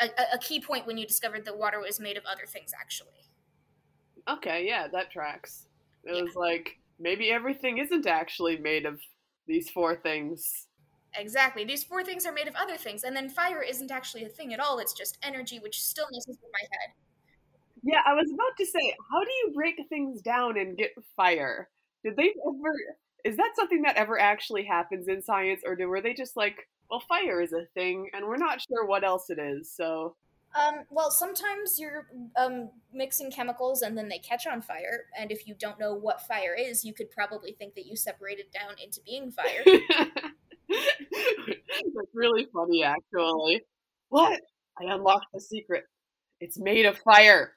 a, 0.00 0.08
a 0.34 0.38
key 0.38 0.60
point 0.60 0.86
when 0.86 0.96
you 0.96 1.06
discovered 1.06 1.44
that 1.44 1.56
water 1.56 1.80
was 1.80 1.98
made 1.98 2.16
of 2.16 2.24
other 2.24 2.46
things 2.46 2.72
actually. 2.78 3.08
Okay 4.28 4.64
yeah 4.66 4.86
that 4.92 5.10
tracks. 5.10 5.66
It 6.04 6.14
yeah. 6.14 6.22
was 6.22 6.36
like 6.36 6.78
maybe 7.00 7.30
everything 7.30 7.78
isn't 7.78 8.06
actually 8.06 8.58
made 8.58 8.86
of 8.86 9.00
these 9.48 9.70
four 9.70 9.96
things 9.96 10.68
Exactly. 11.16 11.64
These 11.64 11.84
four 11.84 12.02
things 12.04 12.26
are 12.26 12.32
made 12.32 12.48
of 12.48 12.54
other 12.56 12.76
things, 12.76 13.04
and 13.04 13.14
then 13.14 13.28
fire 13.28 13.62
isn't 13.62 13.90
actually 13.90 14.24
a 14.24 14.28
thing 14.28 14.52
at 14.52 14.60
all. 14.60 14.78
It's 14.78 14.92
just 14.92 15.18
energy, 15.22 15.58
which 15.58 15.82
still 15.82 16.06
messes 16.10 16.38
with 16.40 16.50
my 16.52 16.66
head. 16.78 16.94
Yeah, 17.82 18.00
I 18.06 18.14
was 18.14 18.30
about 18.32 18.56
to 18.58 18.66
say, 18.66 18.94
how 19.10 19.22
do 19.22 19.30
you 19.30 19.52
break 19.54 19.76
things 19.88 20.22
down 20.22 20.58
and 20.58 20.76
get 20.76 20.92
fire? 21.16 21.68
Did 22.02 22.16
they 22.16 22.32
ever? 22.46 22.74
Is 23.24 23.36
that 23.36 23.52
something 23.54 23.82
that 23.82 23.96
ever 23.96 24.18
actually 24.18 24.64
happens 24.64 25.08
in 25.08 25.22
science, 25.22 25.62
or 25.64 25.76
were 25.86 26.00
they 26.00 26.14
just 26.14 26.36
like, 26.36 26.68
well, 26.90 27.02
fire 27.08 27.40
is 27.40 27.52
a 27.52 27.66
thing, 27.74 28.10
and 28.12 28.26
we're 28.26 28.36
not 28.36 28.60
sure 28.60 28.86
what 28.86 29.04
else 29.04 29.30
it 29.30 29.38
is, 29.38 29.70
so. 29.70 30.16
Um, 30.54 30.84
well, 30.88 31.10
sometimes 31.10 31.80
you're 31.80 32.06
um, 32.36 32.70
mixing 32.92 33.32
chemicals 33.32 33.82
and 33.82 33.98
then 33.98 34.08
they 34.08 34.18
catch 34.18 34.46
on 34.46 34.62
fire. 34.62 35.06
And 35.18 35.32
if 35.32 35.48
you 35.48 35.56
don't 35.58 35.80
know 35.80 35.94
what 35.94 36.22
fire 36.28 36.54
is, 36.56 36.84
you 36.84 36.94
could 36.94 37.10
probably 37.10 37.52
think 37.52 37.74
that 37.74 37.86
you 37.86 37.96
separated 37.96 38.46
down 38.52 38.76
into 38.80 39.00
being 39.04 39.32
fire. 39.32 39.64
That's 41.94 42.14
really 42.14 42.46
funny, 42.52 42.84
actually. 42.84 43.62
What? 44.08 44.40
I 44.80 44.92
unlocked 44.92 45.26
the 45.32 45.40
secret. 45.40 45.84
It's 46.40 46.58
made 46.58 46.86
of 46.86 46.98
fire. 46.98 47.52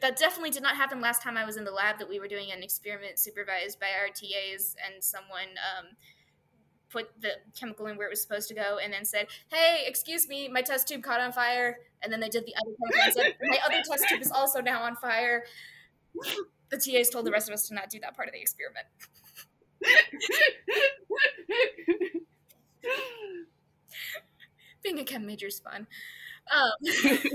that 0.00 0.16
definitely 0.16 0.50
did 0.50 0.62
not 0.62 0.76
happen 0.76 1.00
last 1.00 1.22
time 1.22 1.36
I 1.36 1.44
was 1.44 1.56
in 1.56 1.64
the 1.64 1.70
lab. 1.70 1.98
That 1.98 2.08
we 2.08 2.20
were 2.20 2.28
doing 2.28 2.50
an 2.52 2.62
experiment 2.62 3.18
supervised 3.18 3.80
by 3.80 3.88
our 3.98 4.08
TAs, 4.08 4.76
and 4.84 5.02
someone 5.02 5.48
um, 5.78 5.86
put 6.90 7.08
the 7.20 7.32
chemical 7.58 7.86
in 7.86 7.96
where 7.96 8.06
it 8.06 8.10
was 8.10 8.22
supposed 8.22 8.48
to 8.48 8.54
go, 8.54 8.78
and 8.82 8.92
then 8.92 9.04
said, 9.04 9.28
"Hey, 9.50 9.84
excuse 9.86 10.28
me, 10.28 10.48
my 10.48 10.62
test 10.62 10.88
tube 10.88 11.02
caught 11.02 11.20
on 11.20 11.32
fire." 11.32 11.78
And 12.02 12.12
then 12.12 12.20
they 12.20 12.28
did 12.28 12.46
the 12.46 12.54
other 12.56 12.70
chemical 12.78 13.02
and 13.04 13.14
said, 13.14 13.34
"My 13.42 13.58
other 13.64 13.82
test 13.88 14.04
tube 14.08 14.20
is 14.20 14.30
also 14.30 14.60
now 14.60 14.82
on 14.82 14.96
fire." 14.96 15.44
The 16.70 16.76
TAs 16.76 17.08
told 17.08 17.24
the 17.24 17.30
rest 17.30 17.48
of 17.48 17.54
us 17.54 17.66
to 17.68 17.74
not 17.74 17.88
do 17.88 17.98
that 18.00 18.14
part 18.14 18.28
of 18.28 18.34
the 18.34 18.40
experiment. 18.40 18.86
Being 24.82 24.98
a 24.98 25.04
chem 25.04 25.26
major 25.26 25.46
is 25.46 25.60
fun. 25.60 25.86
Um, 26.52 26.70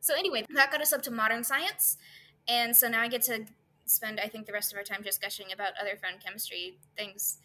so 0.00 0.14
anyway, 0.14 0.44
that 0.54 0.70
got 0.72 0.80
us 0.80 0.92
up 0.92 1.02
to 1.02 1.10
modern 1.10 1.44
science, 1.44 1.96
and 2.48 2.76
so 2.76 2.88
now 2.88 3.02
I 3.02 3.08
get 3.08 3.22
to 3.22 3.46
spend, 3.86 4.20
I 4.20 4.28
think, 4.28 4.46
the 4.46 4.52
rest 4.52 4.72
of 4.72 4.78
our 4.78 4.84
time 4.84 5.02
just 5.04 5.20
gushing 5.22 5.52
about 5.52 5.72
other 5.80 5.96
fun 5.96 6.14
chemistry 6.24 6.78
things. 6.96 7.38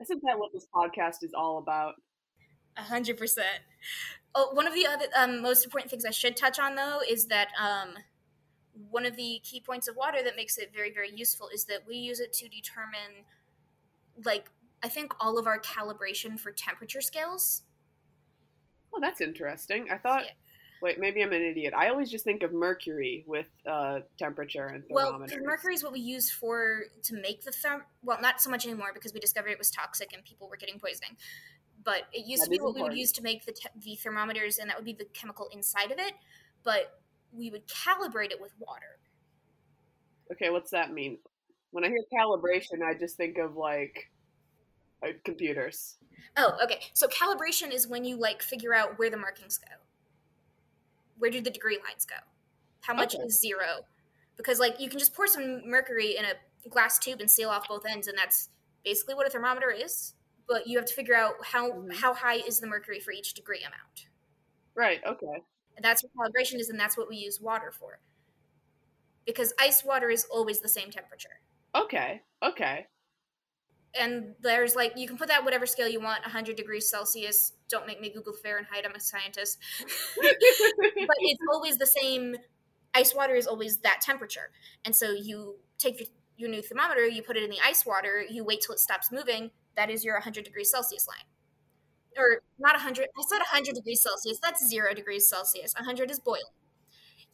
Isn't 0.00 0.22
that 0.24 0.38
what 0.38 0.52
this 0.52 0.66
podcast 0.74 1.22
is 1.22 1.32
all 1.34 1.58
about? 1.58 1.94
A 2.76 2.82
hundred 2.82 3.16
percent. 3.16 3.62
Oh, 4.34 4.50
one 4.52 4.66
of 4.66 4.74
the 4.74 4.86
other 4.86 5.06
um, 5.16 5.40
most 5.40 5.64
important 5.64 5.90
things 5.90 6.04
I 6.04 6.10
should 6.10 6.36
touch 6.36 6.58
on, 6.58 6.74
though, 6.74 7.00
is 7.08 7.26
that 7.26 7.48
um, 7.60 7.94
one 8.90 9.06
of 9.06 9.16
the 9.16 9.40
key 9.44 9.60
points 9.60 9.86
of 9.86 9.96
water 9.96 10.18
that 10.24 10.34
makes 10.34 10.58
it 10.58 10.72
very, 10.74 10.92
very 10.92 11.10
useful 11.14 11.48
is 11.54 11.64
that 11.66 11.86
we 11.86 11.96
use 11.96 12.18
it 12.18 12.32
to 12.34 12.48
determine, 12.48 13.24
like, 14.24 14.50
I 14.84 14.88
think 14.88 15.14
all 15.18 15.38
of 15.38 15.46
our 15.46 15.58
calibration 15.58 16.38
for 16.38 16.52
temperature 16.52 17.00
scales. 17.00 17.62
Well, 18.92 19.00
that's 19.00 19.22
interesting. 19.22 19.86
I 19.90 19.96
thought. 19.96 20.24
Yeah. 20.24 20.30
Wait, 20.82 21.00
maybe 21.00 21.22
I'm 21.22 21.32
an 21.32 21.40
idiot. 21.40 21.72
I 21.74 21.88
always 21.88 22.10
just 22.10 22.24
think 22.24 22.42
of 22.42 22.52
mercury 22.52 23.24
with 23.26 23.48
uh, 23.66 24.00
temperature 24.18 24.66
and 24.66 24.84
thermometers. 24.86 25.38
Well, 25.38 25.46
mercury 25.46 25.74
is 25.74 25.82
what 25.82 25.92
we 25.92 26.00
use 26.00 26.30
for 26.30 26.82
to 27.04 27.14
make 27.14 27.42
the 27.42 27.50
therm. 27.50 27.80
Well, 28.02 28.20
not 28.20 28.42
so 28.42 28.50
much 28.50 28.66
anymore 28.66 28.90
because 28.92 29.14
we 29.14 29.20
discovered 29.20 29.48
it 29.48 29.58
was 29.58 29.70
toxic 29.70 30.12
and 30.12 30.22
people 30.22 30.50
were 30.50 30.58
getting 30.58 30.78
poisoning. 30.78 31.16
But 31.82 32.02
it 32.12 32.26
used 32.26 32.42
that 32.42 32.46
to 32.46 32.50
be 32.50 32.58
what 32.58 32.68
important. 32.68 32.84
we 32.84 32.88
would 32.90 32.98
use 32.98 33.12
to 33.12 33.22
make 33.22 33.46
the 33.46 33.52
te- 33.52 33.68
the 33.82 33.96
thermometers, 33.96 34.58
and 34.58 34.68
that 34.68 34.76
would 34.76 34.84
be 34.84 34.92
the 34.92 35.06
chemical 35.14 35.48
inside 35.50 35.90
of 35.90 35.98
it. 35.98 36.12
But 36.62 37.00
we 37.32 37.50
would 37.50 37.66
calibrate 37.66 38.32
it 38.32 38.40
with 38.40 38.52
water. 38.58 38.98
Okay, 40.32 40.50
what's 40.50 40.72
that 40.72 40.92
mean? 40.92 41.18
When 41.70 41.84
I 41.84 41.88
hear 41.88 42.02
calibration, 42.12 42.82
I 42.84 42.92
just 42.98 43.16
think 43.16 43.38
of 43.38 43.56
like 43.56 44.10
computers. 45.24 45.96
Oh, 46.36 46.52
okay. 46.62 46.80
So 46.92 47.06
calibration 47.08 47.72
is 47.72 47.86
when 47.86 48.04
you 48.04 48.16
like 48.16 48.42
figure 48.42 48.74
out 48.74 48.98
where 48.98 49.10
the 49.10 49.16
markings 49.16 49.58
go. 49.58 49.74
Where 51.18 51.30
do 51.30 51.40
the 51.40 51.50
degree 51.50 51.78
lines 51.86 52.04
go? 52.04 52.16
How 52.80 52.94
much 52.94 53.14
okay. 53.14 53.24
is 53.24 53.40
zero? 53.40 53.86
Because 54.36 54.58
like 54.58 54.80
you 54.80 54.88
can 54.88 54.98
just 54.98 55.14
pour 55.14 55.26
some 55.26 55.68
mercury 55.68 56.16
in 56.16 56.24
a 56.24 56.68
glass 56.68 56.98
tube 56.98 57.20
and 57.20 57.30
seal 57.30 57.50
off 57.50 57.68
both 57.68 57.84
ends, 57.88 58.08
and 58.08 58.18
that's 58.18 58.48
basically 58.84 59.14
what 59.14 59.26
a 59.26 59.30
thermometer 59.30 59.70
is. 59.70 60.14
But 60.48 60.66
you 60.66 60.76
have 60.76 60.86
to 60.86 60.94
figure 60.94 61.14
out 61.14 61.34
how 61.44 61.70
mm-hmm. 61.70 61.90
how 61.90 62.14
high 62.14 62.36
is 62.36 62.60
the 62.60 62.66
mercury 62.66 63.00
for 63.00 63.12
each 63.12 63.34
degree 63.34 63.60
amount. 63.60 64.08
Right. 64.74 65.00
Okay. 65.06 65.42
And 65.76 65.84
that's 65.84 66.02
what 66.02 66.12
calibration 66.32 66.58
is, 66.58 66.68
and 66.68 66.78
that's 66.78 66.96
what 66.96 67.08
we 67.08 67.16
use 67.16 67.40
water 67.40 67.72
for. 67.72 68.00
Because 69.26 69.54
ice 69.58 69.84
water 69.84 70.10
is 70.10 70.26
always 70.30 70.60
the 70.60 70.68
same 70.68 70.90
temperature. 70.90 71.40
Okay. 71.74 72.22
Okay. 72.42 72.86
And 73.98 74.34
there's 74.40 74.74
like 74.74 74.94
you 74.96 75.06
can 75.06 75.16
put 75.16 75.28
that 75.28 75.44
whatever 75.44 75.66
scale 75.66 75.88
you 75.88 76.00
want, 76.00 76.22
100 76.22 76.56
degrees 76.56 76.88
Celsius. 76.90 77.52
Don't 77.68 77.86
make 77.86 78.00
me 78.00 78.10
Google 78.10 78.32
Fahrenheit. 78.32 78.84
I'm 78.84 78.94
a 78.94 79.00
scientist. 79.00 79.58
but 80.20 80.34
it's 81.20 81.40
always 81.52 81.78
the 81.78 81.86
same. 81.86 82.36
Ice 82.94 83.14
water 83.14 83.34
is 83.34 83.46
always 83.46 83.78
that 83.78 84.00
temperature, 84.00 84.50
and 84.84 84.94
so 84.94 85.10
you 85.10 85.56
take 85.78 85.98
your, 85.98 86.08
your 86.36 86.48
new 86.48 86.62
thermometer, 86.62 87.06
you 87.06 87.22
put 87.22 87.36
it 87.36 87.42
in 87.42 87.50
the 87.50 87.58
ice 87.64 87.84
water, 87.84 88.24
you 88.28 88.44
wait 88.44 88.60
till 88.64 88.72
it 88.72 88.78
stops 88.78 89.10
moving. 89.10 89.50
That 89.76 89.90
is 89.90 90.04
your 90.04 90.14
100 90.14 90.44
degrees 90.44 90.70
Celsius 90.70 91.08
line 91.08 91.26
or 92.16 92.42
not 92.58 92.74
100 92.74 93.06
i 93.16 93.22
said 93.28 93.38
100 93.38 93.74
degrees 93.74 94.00
celsius 94.00 94.38
that's 94.40 94.66
zero 94.66 94.94
degrees 94.94 95.26
celsius 95.26 95.74
100 95.74 96.10
is 96.10 96.20
boiling 96.20 96.42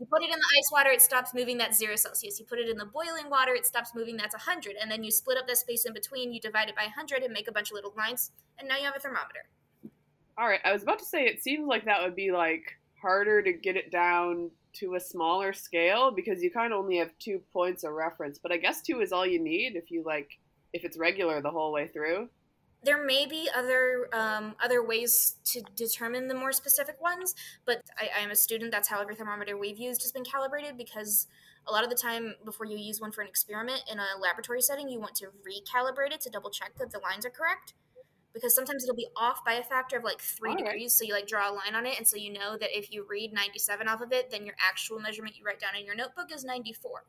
you 0.01 0.07
put 0.07 0.23
it 0.23 0.31
in 0.31 0.39
the 0.39 0.59
ice 0.59 0.73
water 0.73 0.91
it 0.91 1.03
stops 1.03 1.35
moving 1.35 1.59
that's 1.59 1.79
zero 1.79 1.95
celsius 1.95 2.41
you 2.41 2.47
put 2.47 2.59
it 2.59 2.69
in 2.69 2.77
the 2.77 2.87
boiling 2.87 3.29
water 3.31 3.55
it 3.55 3.67
stops 3.67 3.95
moving 3.95 4.17
that's 4.17 4.35
100 4.35 4.75
and 4.81 4.91
then 4.91 5.05
you 5.05 5.11
split 5.11 5.39
up 5.39 5.47
that 5.47 5.59
space 5.59 5.85
in 5.85 5.93
between 5.93 6.33
you 6.33 6.41
divide 6.41 6.69
it 6.69 6.75
by 6.75 6.85
100 6.85 7.23
and 7.23 7.33
make 7.33 7.49
a 7.49 7.53
bunch 7.53 7.71
of 7.71 7.75
little 7.75 7.93
lines 7.97 8.33
and 8.59 8.67
now 8.67 8.77
you 8.77 8.85
have 8.85 8.97
a 8.97 9.01
thermometer 9.01 9.47
all 10.39 10.49
right 10.49 10.61
i 10.65 10.73
was 10.73 10.83
about 10.83 10.99
to 10.99 11.05
say 11.05 11.25
it 11.25 11.43
seems 11.43 11.67
like 11.69 11.85
that 11.85 12.03
would 12.03 12.17
be 12.17 12.33
like 12.33 12.79
harder 13.01 13.43
to 13.43 13.53
get 13.53 13.77
it 13.77 13.91
down 13.91 14.51
to 14.73 14.95
a 14.95 15.01
smaller 15.01 15.53
scale 15.53 16.11
because 16.11 16.43
you 16.43 16.51
kind 16.51 16.73
of 16.73 16.79
only 16.79 16.99
have 16.99 17.11
two 17.19 17.41
points 17.53 17.85
of 17.85 17.93
reference. 17.93 18.39
But 18.39 18.53
I 18.53 18.57
guess 18.57 18.83
two 18.83 19.01
is 19.01 19.13
all 19.13 19.27
you 19.27 19.41
need 19.41 19.77
if 19.77 19.91
you 19.91 20.03
like 20.05 20.39
if 20.73 20.85
it's 20.85 20.97
regular 20.97 21.41
the 21.41 21.51
whole 21.51 21.73
way 21.73 21.89
through. 21.89 22.29
There 22.83 23.05
may 23.05 23.27
be 23.27 23.49
other 23.55 24.09
um, 24.13 24.55
other 24.63 24.83
ways 24.83 25.37
to 25.47 25.63
determine 25.77 26.29
the 26.29 26.35
more 26.35 26.53
specific 26.53 27.01
ones, 27.01 27.35
but 27.67 27.83
I, 27.99 28.21
am 28.23 28.31
a 28.31 28.37
student. 28.37 28.73
That's 28.73 28.89
how 28.89 29.01
every 29.01 29.15
thermometer 29.15 29.57
we've 29.57 29.79
used 29.79 30.03
has 30.03 30.13
been 30.13 30.25
calibrated 30.25 30.79
because 30.79 31.27
a 31.67 31.73
lot 31.73 31.85
of 31.85 31.91
the 31.91 31.97
time 31.97 32.37
before 32.45 32.67
you 32.67 32.79
use 32.79 33.01
one 33.01 33.13
for 33.13 33.21
an 33.21 33.29
experiment 33.29 33.83
in 33.91 33.99
a 33.99 34.19
laboratory 34.21 34.63
setting, 34.63 34.89
you 34.89 34.99
want 34.99 35.15
to 35.17 35.27
recalibrate 35.27 36.13
it 36.13 36.21
to 36.23 36.31
double 36.31 36.51
check 36.51 36.73
that 36.79 36.91
the 36.91 36.99
lines 37.01 37.27
are 37.27 37.31
correct 37.31 37.75
because 38.33 38.55
sometimes 38.55 38.85
it'll 38.85 38.97
be 38.97 39.09
off 39.17 39.45
by 39.45 39.55
a 39.55 39.63
factor 39.63 39.99
of 39.99 40.05
like 40.05 40.21
three 40.21 40.51
All 40.51 40.57
right. 40.57 40.65
degrees. 40.65 40.93
So 40.93 41.05
you 41.05 41.15
like 41.15 41.27
draw 41.27 41.51
a 41.51 41.55
line 41.55 41.75
on 41.75 41.87
it, 41.87 41.99
and 41.99 42.07
so 42.07 42.17
you 42.17 42.33
know 42.33 42.57
that 42.59 42.77
if 42.77 42.93
you 42.93 43.07
read 43.09 43.33
97 43.33 43.89
off 43.89 44.01
of 44.01 44.13
it, 44.13 44.31
then 44.31 44.47
your 44.47 44.55
actual 44.61 45.01
measurement 45.01 45.37
you 45.37 45.45
write 45.45 45.61
down 45.61 45.77
in 45.79 45.85
your 45.85 45.95
notebook 45.95 46.33
is 46.33 46.45
94. 46.45 47.05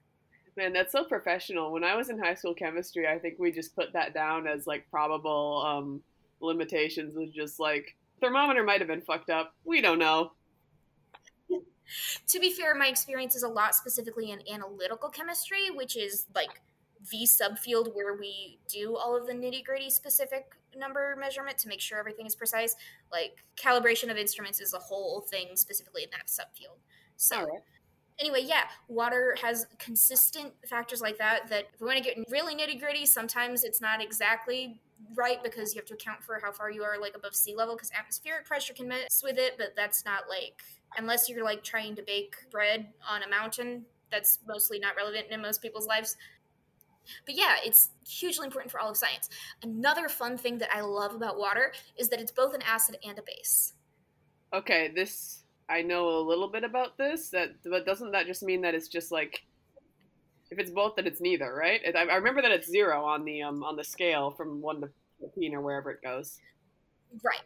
Man, 0.57 0.73
that's 0.73 0.91
so 0.91 1.05
professional. 1.05 1.71
When 1.71 1.83
I 1.83 1.95
was 1.95 2.09
in 2.09 2.19
high 2.19 2.35
school 2.35 2.53
chemistry, 2.53 3.07
I 3.07 3.17
think 3.17 3.35
we 3.39 3.51
just 3.51 3.75
put 3.75 3.93
that 3.93 4.13
down 4.13 4.47
as 4.47 4.67
like 4.67 4.89
probable 4.91 5.63
um, 5.65 6.01
limitations. 6.41 7.15
Was 7.15 7.31
just 7.31 7.59
like 7.59 7.95
thermometer 8.19 8.63
might 8.63 8.79
have 8.79 8.87
been 8.87 9.01
fucked 9.01 9.29
up. 9.29 9.53
We 9.63 9.81
don't 9.81 9.99
know. 9.99 10.33
To 12.27 12.39
be 12.39 12.53
fair, 12.53 12.73
my 12.75 12.87
experience 12.87 13.35
is 13.35 13.43
a 13.43 13.49
lot 13.49 13.75
specifically 13.75 14.31
in 14.31 14.39
analytical 14.51 15.09
chemistry, 15.09 15.69
which 15.73 15.97
is 15.97 16.25
like 16.33 16.61
the 17.09 17.23
subfield 17.23 17.93
where 17.93 18.15
we 18.15 18.59
do 18.67 18.95
all 18.95 19.17
of 19.17 19.27
the 19.27 19.33
nitty 19.33 19.63
gritty 19.63 19.89
specific 19.89 20.51
number 20.75 21.15
measurement 21.19 21.57
to 21.57 21.67
make 21.67 21.81
sure 21.81 21.97
everything 21.97 22.25
is 22.25 22.35
precise. 22.35 22.75
Like 23.11 23.43
calibration 23.57 24.09
of 24.09 24.17
instruments 24.17 24.61
is 24.61 24.73
a 24.73 24.79
whole 24.79 25.21
thing 25.21 25.55
specifically 25.55 26.03
in 26.03 26.09
that 26.11 26.27
subfield. 26.27 26.77
So 27.17 27.39
right. 27.39 27.61
Anyway, 28.21 28.43
yeah, 28.45 28.63
water 28.87 29.35
has 29.41 29.67
consistent 29.79 30.53
factors 30.65 31.01
like 31.01 31.17
that. 31.17 31.49
That 31.49 31.65
if 31.73 31.81
we 31.81 31.87
want 31.87 31.97
to 31.97 32.03
get 32.03 32.17
really 32.29 32.55
nitty 32.55 32.79
gritty, 32.79 33.05
sometimes 33.05 33.63
it's 33.63 33.81
not 33.81 34.01
exactly 34.01 34.79
right 35.15 35.43
because 35.43 35.73
you 35.73 35.79
have 35.79 35.87
to 35.87 35.95
account 35.95 36.23
for 36.23 36.39
how 36.41 36.51
far 36.51 36.69
you 36.69 36.83
are 36.83 36.99
like 37.01 37.15
above 37.15 37.35
sea 37.35 37.55
level 37.55 37.75
because 37.75 37.89
atmospheric 37.97 38.45
pressure 38.45 38.73
can 38.73 38.87
mess 38.87 39.21
with 39.23 39.37
it. 39.37 39.55
But 39.57 39.73
that's 39.75 40.05
not 40.05 40.29
like 40.29 40.61
unless 40.97 41.27
you're 41.27 41.43
like 41.43 41.63
trying 41.63 41.95
to 41.95 42.03
bake 42.03 42.35
bread 42.51 42.87
on 43.09 43.23
a 43.23 43.29
mountain. 43.29 43.85
That's 44.11 44.39
mostly 44.47 44.77
not 44.79 44.95
relevant 44.95 45.27
in 45.29 45.41
most 45.41 45.61
people's 45.61 45.87
lives. 45.87 46.15
But 47.25 47.35
yeah, 47.35 47.55
it's 47.65 47.89
hugely 48.07 48.45
important 48.45 48.71
for 48.71 48.79
all 48.79 48.91
of 48.91 48.97
science. 48.97 49.29
Another 49.63 50.07
fun 50.07 50.37
thing 50.37 50.59
that 50.59 50.69
I 50.73 50.81
love 50.81 51.15
about 51.15 51.39
water 51.39 51.73
is 51.97 52.09
that 52.09 52.19
it's 52.19 52.31
both 52.31 52.53
an 52.53 52.61
acid 52.61 52.97
and 53.03 53.17
a 53.17 53.23
base. 53.23 53.73
Okay, 54.53 54.91
this 54.93 55.40
I 55.71 55.81
know 55.81 56.09
a 56.09 56.21
little 56.21 56.49
bit 56.49 56.63
about 56.63 56.97
this. 56.97 57.29
That 57.29 57.51
but 57.63 57.85
doesn't 57.85 58.11
that 58.11 58.27
just 58.27 58.43
mean 58.43 58.61
that 58.61 58.75
it's 58.75 58.87
just 58.87 59.11
like 59.11 59.45
if 60.51 60.59
it's 60.59 60.69
both, 60.69 60.97
that 60.97 61.07
it's 61.07 61.21
neither, 61.21 61.53
right? 61.53 61.81
I 61.95 62.01
I 62.01 62.15
remember 62.15 62.41
that 62.41 62.51
it's 62.51 62.69
zero 62.69 63.05
on 63.05 63.23
the 63.23 63.41
um 63.41 63.63
on 63.63 63.77
the 63.77 63.83
scale 63.83 64.31
from 64.31 64.61
one 64.61 64.81
to 64.81 64.89
fourteen 65.19 65.55
or 65.55 65.61
wherever 65.61 65.89
it 65.91 66.03
goes. 66.03 66.39
Right. 67.23 67.41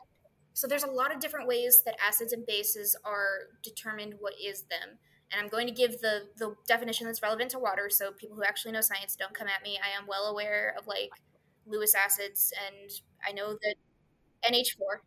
So 0.53 0.67
there's 0.67 0.83
a 0.83 0.89
lot 0.89 1.13
of 1.13 1.19
different 1.19 1.47
ways 1.47 1.83
that 1.85 1.95
acids 2.05 2.33
and 2.33 2.45
bases 2.45 2.95
are 3.03 3.49
determined 3.61 4.15
what 4.19 4.33
is 4.43 4.63
them. 4.63 4.97
And 5.31 5.41
I'm 5.41 5.49
going 5.49 5.67
to 5.67 5.73
give 5.73 6.01
the 6.01 6.29
the 6.37 6.55
definition 6.67 7.05
that's 7.05 7.21
relevant 7.21 7.51
to 7.51 7.59
water 7.59 7.89
so 7.89 8.11
people 8.11 8.35
who 8.35 8.43
actually 8.43 8.71
know 8.71 8.81
science 8.81 9.15
don't 9.15 9.33
come 9.33 9.47
at 9.47 9.63
me. 9.63 9.77
I 9.83 9.97
am 9.99 10.07
well 10.07 10.25
aware 10.25 10.75
of 10.79 10.87
like 10.87 11.11
Lewis 11.67 11.93
acids 11.93 12.51
and 12.67 12.89
I 13.27 13.33
know 13.33 13.53
that 13.53 13.75
NH4 14.51 14.99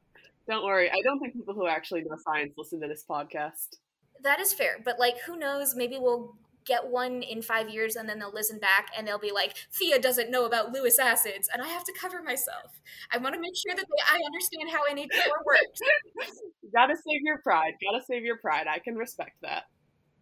Don't 0.48 0.64
worry, 0.64 0.90
I 0.90 1.00
don't 1.04 1.20
think 1.20 1.34
people 1.34 1.54
who 1.54 1.66
actually 1.66 2.02
know 2.02 2.16
science 2.24 2.54
listen 2.56 2.80
to 2.80 2.88
this 2.88 3.04
podcast. 3.08 3.76
That 4.22 4.40
is 4.40 4.52
fair, 4.52 4.78
but 4.84 4.98
like, 4.98 5.20
who 5.26 5.36
knows? 5.36 5.76
Maybe 5.76 5.98
we'll 5.98 6.36
get 6.64 6.86
one 6.86 7.22
in 7.22 7.42
five 7.42 7.68
years, 7.70 7.96
and 7.96 8.08
then 8.08 8.18
they'll 8.18 8.32
listen 8.32 8.58
back, 8.58 8.88
and 8.96 9.06
they'll 9.06 9.18
be 9.18 9.30
like, 9.30 9.56
"Thea 9.72 9.98
doesn't 9.98 10.30
know 10.30 10.46
about 10.46 10.72
Lewis 10.72 10.98
acids," 10.98 11.48
and 11.52 11.62
I 11.62 11.68
have 11.68 11.84
to 11.84 11.92
cover 11.98 12.22
myself. 12.22 12.80
I 13.12 13.18
want 13.18 13.34
to 13.34 13.40
make 13.40 13.54
sure 13.56 13.74
that 13.74 13.84
they, 13.84 14.02
I 14.06 14.18
understand 14.24 14.70
how 14.70 14.84
NH4 14.86 15.44
works. 15.46 15.80
You 16.62 16.70
gotta 16.72 16.96
save 16.96 17.22
your 17.22 17.38
pride. 17.38 17.72
Gotta 17.82 18.04
save 18.04 18.24
your 18.24 18.38
pride. 18.38 18.66
I 18.68 18.78
can 18.78 18.96
respect 18.96 19.36
that. 19.42 19.64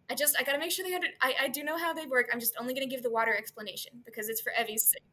I 0.09 0.15
just, 0.15 0.37
I 0.39 0.43
gotta 0.43 0.59
make 0.59 0.71
sure 0.71 0.85
they 0.87 0.95
under. 0.95 1.07
I, 1.21 1.35
I 1.43 1.47
do 1.49 1.63
know 1.63 1.77
how 1.77 1.93
they 1.93 2.05
work. 2.05 2.29
I'm 2.31 2.39
just 2.39 2.55
only 2.59 2.73
gonna 2.73 2.87
give 2.87 3.03
the 3.03 3.11
water 3.11 3.35
explanation 3.35 3.93
because 4.05 4.29
it's 4.29 4.41
for 4.41 4.51
Evie's 4.57 4.89
sake. 4.89 5.03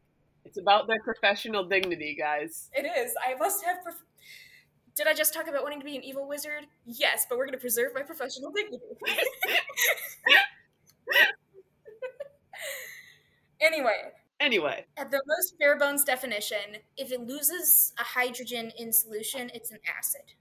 It's 0.45 0.57
about 0.57 0.87
their 0.87 1.01
professional 1.03 1.67
dignity, 1.67 2.15
guys. 2.17 2.69
It 2.73 2.85
is. 2.85 3.13
I 3.25 3.35
must 3.35 3.65
have. 3.65 3.83
Prof- 3.83 4.03
Did 4.95 5.07
I 5.07 5.13
just 5.13 5.33
talk 5.33 5.47
about 5.47 5.63
wanting 5.63 5.79
to 5.79 5.85
be 5.85 5.97
an 5.97 6.03
evil 6.03 6.27
wizard? 6.27 6.65
Yes, 6.85 7.25
but 7.29 7.37
we're 7.37 7.45
gonna 7.45 7.57
preserve 7.57 7.93
my 7.93 8.01
professional 8.01 8.51
dignity. 8.51 8.83
anyway, 13.61 14.11
Anyway, 14.39 14.85
At 14.97 15.11
the 15.11 15.21
most 15.25 15.57
bare 15.59 15.77
bones 15.77 16.03
definition, 16.03 16.77
if 16.97 17.11
it 17.11 17.21
loses 17.21 17.93
a 17.97 18.03
hydrogen 18.03 18.71
in 18.77 18.91
solution, 18.91 19.49
it's 19.53 19.71
an 19.71 19.79
acid. 19.97 20.33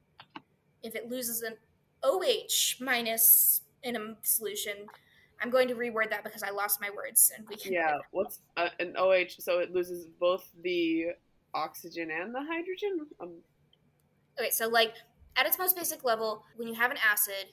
If 0.83 0.97
it 0.97 1.09
loses 1.09 1.43
an 1.43 1.55
OH 2.03 2.83
minus 2.85 3.63
in 3.85 3.97
a 3.97 4.17
solution, 4.23 4.87
I'm 5.41 5.51
going 5.51 5.69
to 5.69 5.75
reword 5.75 6.11
that 6.11 6.25
because 6.25 6.43
I 6.43 6.51
lost 6.51 6.81
my 6.81 6.91
words 6.91 7.33
and 7.37 7.47
we 7.49 7.57
can. 7.57 7.73
yeah. 7.73 7.99
What's 8.11 8.41
uh, 8.57 8.69
an 8.81 8.95
OH? 8.99 9.37
So 9.39 9.61
it 9.61 9.73
loses 9.73 10.07
both 10.19 10.49
the 10.63 11.07
oxygen 11.55 12.11
and 12.11 12.35
the 12.35 12.43
hydrogen. 12.43 13.07
Um, 13.21 13.35
Okay, 14.39 14.51
so 14.51 14.69
like 14.69 14.95
at 15.37 15.47
its 15.47 15.59
most 15.59 15.77
basic 15.77 16.05
level, 16.05 16.45
when 16.57 16.69
you 16.69 16.75
have 16.75 16.91
an 16.91 16.99
acid 16.99 17.53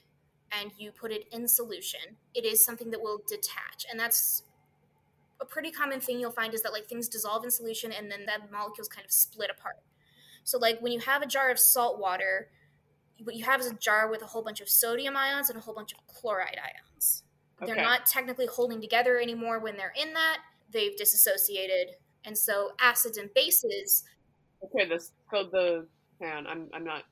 and 0.50 0.70
you 0.76 0.92
put 0.92 1.10
it 1.10 1.26
in 1.32 1.48
solution, 1.48 2.00
it 2.34 2.44
is 2.44 2.64
something 2.64 2.90
that 2.90 3.00
will 3.00 3.22
detach, 3.26 3.86
and 3.90 3.98
that's 3.98 4.42
a 5.42 5.44
pretty 5.44 5.70
common 5.70 6.00
thing 6.00 6.20
you'll 6.20 6.30
find 6.30 6.54
is 6.54 6.62
that 6.62 6.72
like 6.72 6.86
things 6.86 7.08
dissolve 7.08 7.44
in 7.44 7.50
solution 7.50 7.92
and 7.92 8.10
then 8.10 8.24
the 8.24 8.32
molecules 8.50 8.88
kind 8.88 9.04
of 9.04 9.10
split 9.10 9.50
apart. 9.50 9.76
So 10.44 10.56
like 10.58 10.80
when 10.80 10.92
you 10.92 11.00
have 11.00 11.20
a 11.20 11.26
jar 11.26 11.50
of 11.50 11.58
salt 11.58 11.98
water, 11.98 12.48
what 13.22 13.34
you 13.34 13.44
have 13.44 13.60
is 13.60 13.66
a 13.66 13.74
jar 13.74 14.08
with 14.08 14.22
a 14.22 14.26
whole 14.26 14.42
bunch 14.42 14.60
of 14.60 14.68
sodium 14.68 15.16
ions 15.16 15.50
and 15.50 15.58
a 15.58 15.60
whole 15.60 15.74
bunch 15.74 15.92
of 15.92 15.98
chloride 16.06 16.58
ions. 16.62 17.24
They're 17.64 17.76
not 17.76 18.06
technically 18.06 18.46
holding 18.46 18.80
together 18.80 19.20
anymore 19.20 19.60
when 19.60 19.76
they're 19.76 19.92
in 20.00 20.14
that. 20.14 20.38
They've 20.70 20.96
disassociated. 20.96 21.96
And 22.24 22.36
so 22.36 22.72
acids 22.80 23.18
and 23.18 23.32
bases 23.34 24.04
okay. 24.64 24.88
This 24.88 25.12
so 25.30 25.44
the 25.44 25.86
man. 26.22 26.46
I'm 26.46 26.68
I'm 26.72 26.84
not. 26.84 27.02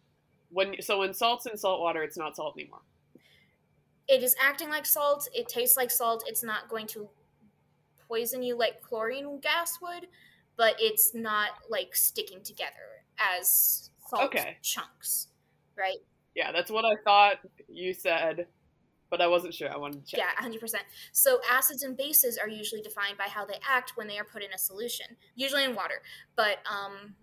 When 0.51 0.81
so 0.81 1.01
when 1.01 1.13
salt's 1.13 1.47
in 1.47 1.57
salt 1.57 1.81
water, 1.81 2.03
it's 2.03 2.17
not 2.17 2.35
salt 2.37 2.55
anymore. 2.59 2.81
it 4.09 4.23
is 4.23 4.35
acting 4.41 4.71
like 4.71 4.87
salt. 4.87 5.29
It 5.35 5.49
tastes 5.49 5.77
like 5.77 5.91
salt. 5.91 6.25
It's 6.27 6.43
not 6.43 6.69
going 6.69 6.87
to 6.89 7.09
poison 8.09 8.43
you 8.43 8.57
like 8.59 8.81
chlorine 8.83 9.39
gas 9.41 9.79
would, 9.83 10.07
but 10.57 10.75
it's 10.81 11.15
not 11.15 11.51
like 11.69 11.95
sticking 11.95 12.43
together 12.43 13.05
as 13.19 13.91
salt 14.09 14.25
Okay. 14.25 14.57
chunks, 14.63 15.29
right? 15.77 15.99
Yeah, 16.35 16.51
that's 16.51 16.71
what 16.71 16.85
I 16.85 16.97
thought 17.05 17.37
you 17.69 17.93
said, 17.93 18.47
but 19.11 19.21
I 19.21 19.29
wasn't 19.29 19.55
sure. 19.55 19.73
I 19.73 19.77
wanted 19.77 20.05
to 20.07 20.11
check. 20.17 20.21
Yeah, 20.41 20.49
100%. 20.49 20.75
So 21.13 21.39
acids 21.49 21.85
and 21.85 21.97
bases 21.97 22.37
are 22.39 22.49
usually 22.49 22.81
defined 22.83 23.17
by 23.19 23.29
how 23.29 23.45
they 23.45 23.59
act 23.69 23.93
when 23.95 24.09
they 24.09 24.19
are 24.19 24.25
put 24.25 24.43
in 24.43 24.53
a 24.53 24.59
solution, 24.59 25.07
usually 25.37 25.63
in 25.65 25.77
water. 25.77 26.03
But 26.35 26.59
um, 26.69 27.15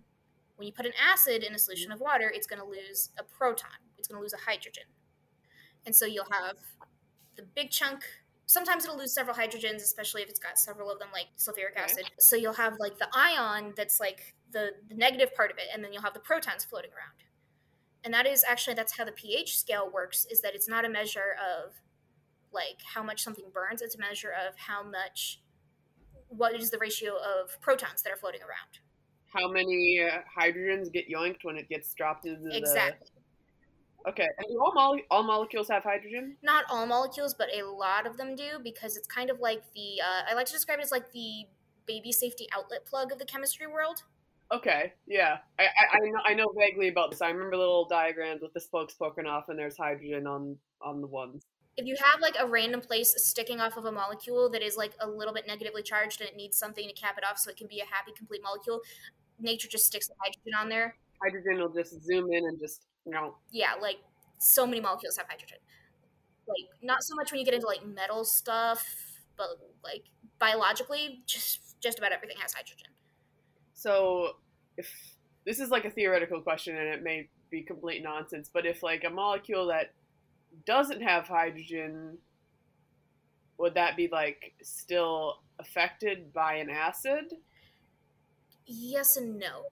when 0.57 0.67
you 0.67 0.73
put 0.73 0.85
an 0.85 0.93
acid 1.01 1.43
in 1.43 1.53
a 1.55 1.59
solution 1.59 1.91
of 1.91 1.99
water, 1.99 2.31
it's 2.33 2.47
going 2.47 2.61
to 2.61 2.67
lose 2.67 3.11
a 3.17 3.23
proton. 3.23 3.69
It's 3.97 4.07
going 4.07 4.17
to 4.17 4.21
lose 4.21 4.33
a 4.33 4.49
hydrogen. 4.49 4.83
And 5.85 5.95
so 5.95 6.05
you'll 6.05 6.31
have 6.31 6.57
the 7.35 7.43
big 7.55 7.71
chunk. 7.71 8.03
Sometimes 8.45 8.83
it'll 8.85 8.97
lose 8.97 9.13
several 9.13 9.35
hydrogens, 9.35 9.77
especially 9.77 10.21
if 10.21 10.29
it's 10.29 10.39
got 10.39 10.57
several 10.57 10.91
of 10.91 10.99
them, 10.99 11.09
like 11.13 11.27
sulfuric 11.37 11.71
Okay. 11.71 11.83
acid. 11.83 12.05
So 12.19 12.35
you'll 12.35 12.53
have 12.53 12.73
like 12.79 12.97
the 12.97 13.07
ion 13.13 13.73
that's 13.77 13.99
like 13.99 14.35
the, 14.51 14.71
the 14.89 14.95
negative 14.95 15.33
part 15.35 15.51
of 15.51 15.57
it, 15.57 15.65
and 15.73 15.83
then 15.83 15.93
you'll 15.93 16.01
have 16.01 16.13
the 16.13 16.19
protons 16.19 16.65
floating 16.65 16.91
around. 16.91 17.23
And 18.03 18.13
that 18.13 18.25
is 18.25 18.43
actually 18.47 18.73
that's 18.73 18.97
how 18.97 19.05
the 19.05 19.11
pH 19.11 19.57
scale 19.57 19.89
works. 19.93 20.25
Is 20.31 20.41
that 20.41 20.55
it's 20.55 20.67
not 20.67 20.85
a 20.85 20.89
measure 20.89 21.35
of 21.41 21.73
like 22.51 22.79
how 22.93 23.03
much 23.03 23.21
something 23.21 23.45
burns. 23.53 23.81
It's 23.81 23.95
a 23.95 23.99
measure 23.99 24.31
of 24.31 24.57
how 24.57 24.81
much, 24.83 25.41
what 26.29 26.55
is 26.55 26.71
the 26.71 26.77
ratio 26.77 27.13
of 27.15 27.59
protons 27.61 28.01
that 28.03 28.11
are 28.11 28.15
floating 28.17 28.41
around. 28.41 28.79
How 29.33 29.49
many 29.49 29.99
uh, 30.01 30.19
hydrogens 30.39 30.91
get 30.91 31.09
yoinked 31.09 31.43
when 31.43 31.57
it 31.57 31.69
gets 31.69 31.93
dropped 31.93 32.25
into 32.25 32.41
the? 32.41 32.57
Exactly. 32.57 33.07
Okay, 34.07 34.27
and 34.37 34.47
do 34.47 34.59
all, 34.59 34.73
mole- 34.73 35.01
all 35.11 35.23
molecules 35.23 35.67
have 35.67 35.83
hydrogen? 35.83 36.37
Not 36.41 36.63
all 36.69 36.85
molecules, 36.85 37.33
but 37.33 37.49
a 37.53 37.63
lot 37.63 38.07
of 38.07 38.15
them 38.15 38.35
do 38.35 38.59
because 38.63 38.95
it's 38.95 39.07
kind 39.07 39.29
of 39.29 39.41
like 39.41 39.63
the, 39.73 39.99
uh, 40.01 40.31
I 40.31 40.33
like 40.33 40.45
to 40.45 40.53
describe 40.53 40.79
it 40.79 40.83
as 40.83 40.91
like 40.91 41.11
the 41.11 41.45
baby 41.85 42.13
safety 42.13 42.47
outlet 42.55 42.85
plug 42.85 43.11
of 43.11 43.19
the 43.19 43.25
chemistry 43.25 43.67
world. 43.67 44.03
Okay, 44.49 44.93
yeah, 45.07 45.39
I, 45.59 45.63
I, 45.63 45.97
I 45.97 45.99
know 46.09 46.19
I 46.27 46.33
know 46.33 46.53
vaguely 46.57 46.87
about 46.87 47.11
this. 47.11 47.21
I 47.21 47.29
remember 47.29 47.57
little 47.57 47.85
diagrams 47.85 48.41
with 48.41 48.53
the 48.53 48.61
spokes 48.61 48.93
poking 48.93 49.25
off, 49.25 49.49
and 49.49 49.59
there's 49.59 49.75
hydrogen 49.75 50.25
on 50.25 50.55
on 50.81 51.01
the 51.01 51.07
ones. 51.07 51.43
If 51.75 51.85
you 51.85 51.95
have 52.01 52.21
like 52.21 52.35
a 52.39 52.47
random 52.47 52.79
place 52.79 53.13
sticking 53.17 53.59
off 53.59 53.77
of 53.77 53.85
a 53.85 53.91
molecule 53.91 54.49
that 54.51 54.63
is 54.63 54.77
like 54.77 54.93
a 55.01 55.07
little 55.07 55.33
bit 55.33 55.45
negatively 55.47 55.83
charged 55.83 56.21
and 56.21 56.29
it 56.29 56.35
needs 56.35 56.57
something 56.57 56.87
to 56.87 56.93
cap 56.93 57.17
it 57.17 57.23
off 57.29 57.37
so 57.37 57.51
it 57.51 57.57
can 57.57 57.67
be 57.67 57.81
a 57.81 57.85
happy, 57.85 58.11
complete 58.17 58.41
molecule, 58.41 58.79
nature 59.39 59.67
just 59.67 59.85
sticks 59.85 60.07
the 60.07 60.15
hydrogen 60.19 60.53
on 60.59 60.69
there. 60.69 60.95
Hydrogen 61.23 61.59
will 61.59 61.73
just 61.73 62.03
zoom 62.03 62.31
in 62.31 62.45
and 62.45 62.59
just 62.59 62.85
you 63.05 63.11
know. 63.11 63.35
Yeah, 63.51 63.73
like 63.81 63.97
so 64.39 64.65
many 64.65 64.81
molecules 64.81 65.17
have 65.17 65.27
hydrogen. 65.27 65.57
Like 66.47 66.69
not 66.81 67.03
so 67.03 67.15
much 67.15 67.31
when 67.31 67.39
you 67.39 67.45
get 67.45 67.53
into 67.53 67.67
like 67.67 67.85
metal 67.85 68.23
stuff, 68.23 68.85
but 69.37 69.47
like 69.83 70.03
biologically, 70.39 71.21
just 71.25 71.79
just 71.81 71.97
about 71.97 72.11
everything 72.11 72.37
has 72.39 72.53
hydrogen. 72.53 72.87
So, 73.73 74.37
if 74.77 74.89
this 75.45 75.59
is 75.59 75.69
like 75.69 75.85
a 75.85 75.89
theoretical 75.89 76.41
question 76.41 76.75
and 76.77 76.87
it 76.87 77.03
may 77.03 77.29
be 77.49 77.61
complete 77.61 78.03
nonsense, 78.03 78.49
but 78.51 78.65
if 78.65 78.83
like 78.83 79.03
a 79.03 79.09
molecule 79.09 79.67
that 79.67 79.93
doesn't 80.65 81.01
have 81.01 81.27
hydrogen, 81.27 82.17
would 83.57 83.73
that 83.75 83.95
be 83.95 84.09
like 84.11 84.53
still 84.61 85.39
affected 85.59 86.33
by 86.33 86.55
an 86.55 86.69
acid? 86.69 87.33
Yes 88.67 89.17
and 89.17 89.39
no. 89.39 89.63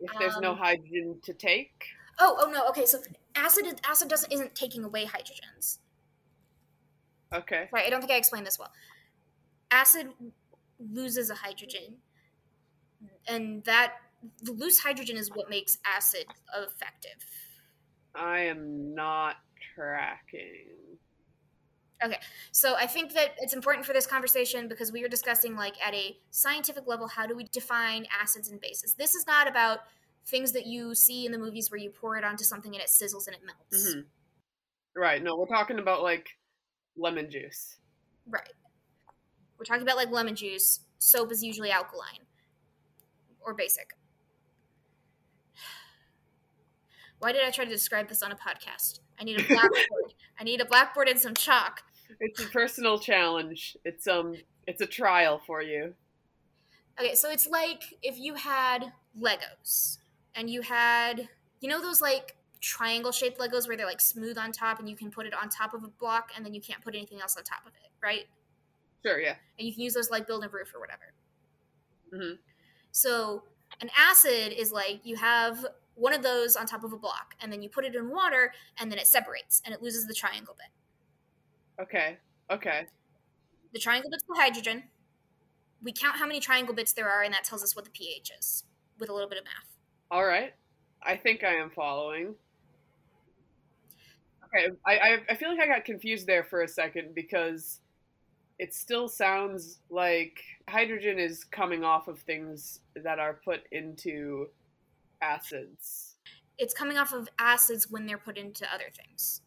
If 0.00 0.10
there's 0.18 0.38
no 0.38 0.52
Um, 0.52 0.58
hydrogen 0.58 1.20
to 1.24 1.32
take? 1.32 1.86
Oh, 2.18 2.36
oh 2.40 2.50
no. 2.50 2.68
Okay, 2.68 2.86
so 2.86 3.00
acid 3.34 3.80
acid 3.84 4.08
doesn't 4.08 4.32
isn't 4.32 4.54
taking 4.54 4.84
away 4.84 5.06
hydrogens. 5.06 5.78
Okay. 7.32 7.68
Sorry, 7.70 7.84
I 7.84 7.90
don't 7.90 8.00
think 8.00 8.12
I 8.12 8.16
explained 8.16 8.46
this 8.46 8.58
well. 8.58 8.72
Acid 9.70 10.12
loses 10.78 11.30
a 11.30 11.34
hydrogen, 11.34 11.96
and 13.26 13.64
that 13.64 13.94
the 14.42 14.52
loose 14.52 14.78
hydrogen 14.78 15.16
is 15.16 15.30
what 15.30 15.50
makes 15.50 15.78
acid 15.84 16.26
effective. 16.56 17.24
I 18.14 18.40
am 18.40 18.94
not 18.94 19.36
tracking. 19.74 20.68
So 22.52 22.76
I 22.76 22.86
think 22.86 23.14
that 23.14 23.34
it's 23.38 23.54
important 23.54 23.86
for 23.86 23.92
this 23.92 24.06
conversation 24.06 24.68
because 24.68 24.92
we 24.92 25.04
are 25.04 25.08
discussing 25.08 25.56
like 25.56 25.74
at 25.84 25.94
a 25.94 26.16
scientific 26.30 26.86
level 26.86 27.08
how 27.08 27.26
do 27.26 27.34
we 27.34 27.44
define 27.44 28.06
acids 28.20 28.50
and 28.50 28.60
bases. 28.60 28.94
This 28.94 29.14
is 29.14 29.26
not 29.26 29.48
about 29.48 29.80
things 30.26 30.52
that 30.52 30.66
you 30.66 30.94
see 30.94 31.26
in 31.26 31.32
the 31.32 31.38
movies 31.38 31.70
where 31.70 31.78
you 31.78 31.90
pour 31.90 32.16
it 32.16 32.24
onto 32.24 32.44
something 32.44 32.74
and 32.74 32.82
it 32.82 32.88
sizzles 32.88 33.26
and 33.26 33.36
it 33.36 33.42
melts. 33.44 33.92
hmm 33.92 34.00
Right. 34.96 35.22
No, 35.22 35.36
we're 35.36 35.46
talking 35.46 35.78
about 35.80 36.02
like 36.02 36.28
lemon 36.96 37.28
juice. 37.30 37.78
Right. 38.28 38.52
We're 39.58 39.64
talking 39.64 39.82
about 39.82 39.96
like 39.96 40.10
lemon 40.10 40.36
juice. 40.36 40.80
Soap 40.98 41.32
is 41.32 41.42
usually 41.42 41.70
alkaline 41.70 42.26
or 43.40 43.54
basic. 43.54 43.94
Why 47.24 47.32
did 47.32 47.42
I 47.42 47.50
try 47.50 47.64
to 47.64 47.70
describe 47.70 48.10
this 48.10 48.22
on 48.22 48.32
a 48.32 48.36
podcast? 48.36 49.00
I 49.18 49.24
need 49.24 49.40
a 49.40 49.44
blackboard. 49.48 50.12
I 50.38 50.44
need 50.44 50.60
a 50.60 50.66
blackboard 50.66 51.08
and 51.08 51.18
some 51.18 51.32
chalk. 51.32 51.82
It's 52.20 52.38
a 52.38 52.46
personal 52.48 52.98
challenge. 52.98 53.78
It's 53.82 54.06
um 54.06 54.34
it's 54.66 54.82
a 54.82 54.86
trial 54.86 55.40
for 55.46 55.62
you. 55.62 55.94
Okay, 57.00 57.14
so 57.14 57.30
it's 57.30 57.48
like 57.48 57.94
if 58.02 58.18
you 58.18 58.34
had 58.34 58.92
Legos 59.18 59.96
and 60.34 60.50
you 60.50 60.60
had, 60.60 61.30
you 61.60 61.68
know, 61.70 61.80
those 61.80 62.02
like 62.02 62.36
triangle 62.60 63.10
shaped 63.10 63.38
Legos 63.38 63.66
where 63.66 63.78
they're 63.78 63.86
like 63.86 64.02
smooth 64.02 64.36
on 64.36 64.52
top 64.52 64.78
and 64.78 64.86
you 64.86 64.94
can 64.94 65.10
put 65.10 65.24
it 65.24 65.32
on 65.32 65.48
top 65.48 65.72
of 65.72 65.82
a 65.82 65.88
block 65.88 66.30
and 66.36 66.44
then 66.44 66.52
you 66.52 66.60
can't 66.60 66.82
put 66.82 66.94
anything 66.94 67.22
else 67.22 67.38
on 67.38 67.42
top 67.42 67.64
of 67.66 67.72
it, 67.82 67.90
right? 68.02 68.26
Sure, 69.02 69.18
yeah. 69.18 69.36
And 69.58 69.66
you 69.66 69.72
can 69.72 69.82
use 69.82 69.94
those 69.94 70.10
like 70.10 70.26
build 70.26 70.44
a 70.44 70.48
roof 70.50 70.74
or 70.74 70.78
whatever. 70.80 71.14
Mhm. 72.12 72.38
So 72.92 73.44
an 73.80 73.90
acid 73.96 74.52
is 74.52 74.72
like 74.72 75.00
you 75.04 75.16
have 75.16 75.64
one 75.94 76.12
of 76.12 76.22
those 76.22 76.56
on 76.56 76.66
top 76.66 76.84
of 76.84 76.92
a 76.92 76.96
block 76.96 77.34
and 77.40 77.52
then 77.52 77.62
you 77.62 77.68
put 77.68 77.84
it 77.84 77.94
in 77.94 78.10
water 78.10 78.52
and 78.78 78.90
then 78.90 78.98
it 78.98 79.06
separates 79.06 79.62
and 79.64 79.74
it 79.74 79.82
loses 79.82 80.06
the 80.06 80.14
triangle 80.14 80.56
bit. 80.56 81.82
Okay. 81.82 82.18
Okay. 82.50 82.86
The 83.72 83.78
triangle 83.78 84.10
bit's 84.10 84.24
the 84.28 84.34
hydrogen. 84.36 84.84
We 85.82 85.92
count 85.92 86.16
how 86.16 86.26
many 86.26 86.40
triangle 86.40 86.74
bits 86.74 86.92
there 86.92 87.08
are 87.08 87.22
and 87.22 87.32
that 87.32 87.44
tells 87.44 87.62
us 87.62 87.76
what 87.76 87.84
the 87.84 87.90
pH 87.90 88.32
is 88.38 88.64
with 88.98 89.08
a 89.08 89.12
little 89.12 89.28
bit 89.28 89.38
of 89.38 89.44
math. 89.44 89.76
All 90.10 90.24
right. 90.24 90.54
I 91.02 91.16
think 91.16 91.44
I 91.44 91.54
am 91.54 91.70
following. 91.70 92.34
Okay, 94.44 94.68
I, 94.86 94.92
I 94.92 95.18
I 95.30 95.34
feel 95.34 95.50
like 95.50 95.60
I 95.60 95.66
got 95.66 95.84
confused 95.84 96.26
there 96.26 96.44
for 96.44 96.62
a 96.62 96.68
second 96.68 97.14
because 97.14 97.80
it 98.58 98.74
still 98.74 99.08
sounds 99.08 99.80
like 99.90 100.40
hydrogen 100.68 101.18
is 101.18 101.44
coming 101.44 101.84
off 101.84 102.08
of 102.08 102.18
things 102.20 102.80
that 102.96 103.18
are 103.18 103.40
put 103.44 103.62
into 103.72 104.46
acids. 105.20 106.16
It's 106.58 106.74
coming 106.74 106.96
off 106.96 107.12
of 107.12 107.28
acids 107.38 107.90
when 107.90 108.06
they're 108.06 108.18
put 108.18 108.38
into 108.38 108.72
other 108.72 108.90
things. 108.96 109.40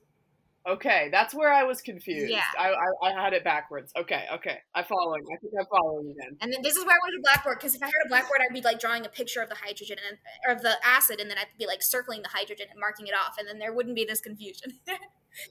Okay, 0.68 1.08
that's 1.14 1.34
where 1.34 1.54
I 1.54 1.64
was 1.64 1.82
confused. 1.82 2.30
Yeah. 2.30 2.44
I, 2.60 2.72
I, 2.72 3.10
I 3.10 3.24
had 3.24 3.32
it 3.32 3.46
backwards. 3.46 3.94
Okay, 3.96 4.26
okay. 4.34 4.58
I'm 4.76 4.84
following. 4.84 5.24
I 5.34 5.38
think 5.40 5.54
I'm 5.58 5.66
following 5.68 6.12
again. 6.12 6.36
And 6.42 6.52
then 6.52 6.62
this 6.62 6.76
is 6.76 6.84
where 6.84 6.94
I 6.94 7.00
wanted 7.02 7.20
a 7.20 7.22
blackboard 7.22 7.60
because 7.60 7.74
if 7.74 7.82
I 7.82 7.86
had 7.86 7.94
a 8.06 8.10
blackboard, 8.10 8.42
I'd 8.42 8.54
be 8.54 8.60
like 8.60 8.78
drawing 8.78 9.06
a 9.06 9.10
picture 9.10 9.42
of 9.42 9.48
the 9.48 9.56
hydrogen 9.56 9.96
and 10.10 10.18
or 10.46 10.54
of 10.54 10.62
the 10.62 10.76
acid, 10.86 11.22
and 11.22 11.32
then 11.32 11.38
I'd 11.38 11.48
be 11.58 11.68
like 11.68 11.82
circling 11.82 12.22
the 12.22 12.28
hydrogen 12.28 12.68
and 12.70 12.78
marking 12.82 13.08
it 13.08 13.14
off, 13.14 13.38
and 13.40 13.48
then 13.48 13.60
there 13.60 13.74
wouldn't 13.74 13.96
be 13.96 14.04
this 14.04 14.20
confusion. 14.20 14.74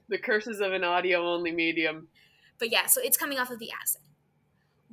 The 0.09 0.19
curses 0.19 0.61
of 0.61 0.73
an 0.73 0.83
audio 0.83 1.33
only 1.33 1.53
medium. 1.53 2.09
But 2.59 2.71
yeah, 2.71 2.87
so 2.87 3.01
it's 3.03 3.17
coming 3.17 3.39
off 3.39 3.51
of 3.51 3.59
the 3.59 3.71
acid. 3.71 4.03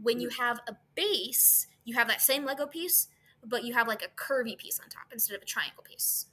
When 0.02 0.20
you 0.20 0.30
have 0.30 0.60
a 0.68 0.76
base, 0.96 1.68
you 1.86 1.96
have 1.96 2.08
that 2.08 2.22
same 2.22 2.46
Lego 2.46 2.66
piece, 2.66 3.08
but 3.46 3.64
you 3.64 3.74
have 3.74 3.88
like 3.88 4.02
a 4.02 4.10
curvy 4.10 4.58
piece 4.58 4.80
on 4.80 4.90
top 4.90 5.08
instead 5.12 5.36
of 5.36 5.42
a 5.42 5.46
triangle 5.46 5.84
piece. 5.84 6.28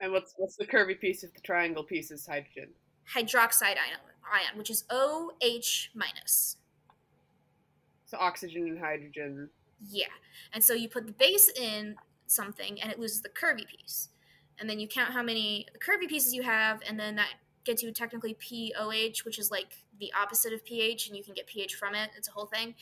And 0.00 0.12
what's 0.12 0.34
what's 0.36 0.56
the 0.56 0.66
curvy 0.66 0.98
piece 0.98 1.22
if 1.22 1.32
the 1.34 1.40
triangle 1.40 1.84
piece 1.84 2.10
is 2.10 2.26
hydrogen? 2.26 2.70
Hydroxide 3.14 3.76
ion, 3.76 4.00
ion 4.32 4.58
which 4.58 4.70
is 4.70 4.84
OH 4.90 5.88
minus. 5.94 6.56
So 8.06 8.18
oxygen 8.18 8.68
and 8.68 8.78
hydrogen. 8.78 9.48
Yeah. 9.90 10.06
And 10.52 10.62
so 10.62 10.74
you 10.74 10.88
put 10.88 11.06
the 11.06 11.12
base 11.12 11.50
in 11.50 11.96
something 12.26 12.80
and 12.80 12.90
it 12.90 12.98
loses 12.98 13.22
the 13.22 13.28
curvy 13.28 13.66
piece. 13.66 14.08
And 14.58 14.70
then 14.70 14.78
you 14.78 14.86
count 14.86 15.12
how 15.12 15.22
many 15.22 15.66
curvy 15.84 16.08
pieces 16.08 16.32
you 16.32 16.42
have, 16.44 16.80
and 16.86 16.98
then 16.98 17.16
that 17.16 17.30
gets 17.64 17.82
you 17.82 17.92
technically 17.92 18.34
POH, 18.34 19.24
which 19.24 19.38
is 19.38 19.50
like 19.50 19.84
the 19.98 20.12
opposite 20.20 20.52
of 20.52 20.64
pH, 20.64 21.08
and 21.08 21.16
you 21.16 21.22
can 21.22 21.34
get 21.34 21.46
pH 21.46 21.74
from 21.74 21.94
it. 21.94 22.10
It's 22.16 22.28
a 22.28 22.32
whole 22.32 22.46
thing. 22.46 22.74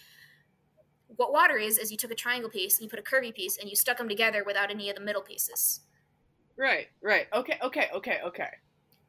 What 1.17 1.33
water 1.33 1.57
is, 1.57 1.79
is 1.79 1.91
you 1.91 1.99
took 1.99 2.11
a 2.11 2.15
triangle 2.15 2.51
piece 2.51 2.79
and 2.79 2.85
you 2.85 2.91
put 2.91 2.99
a 2.99 3.03
curvy 3.03 3.35
piece 3.35 3.59
and 3.59 3.69
you 3.69 3.77
stuck 3.77 3.99
them 3.99 4.09
together 4.09 4.45
without 4.47 4.71
any 4.71 4.89
of 4.89 4.97
the 4.97 5.03
middle 5.03 5.23
pieces. 5.23 5.81
Right, 6.57 6.87
right. 7.03 7.27
Okay, 7.35 7.59
okay, 7.63 7.89
okay, 7.95 8.19
okay. 8.25 8.49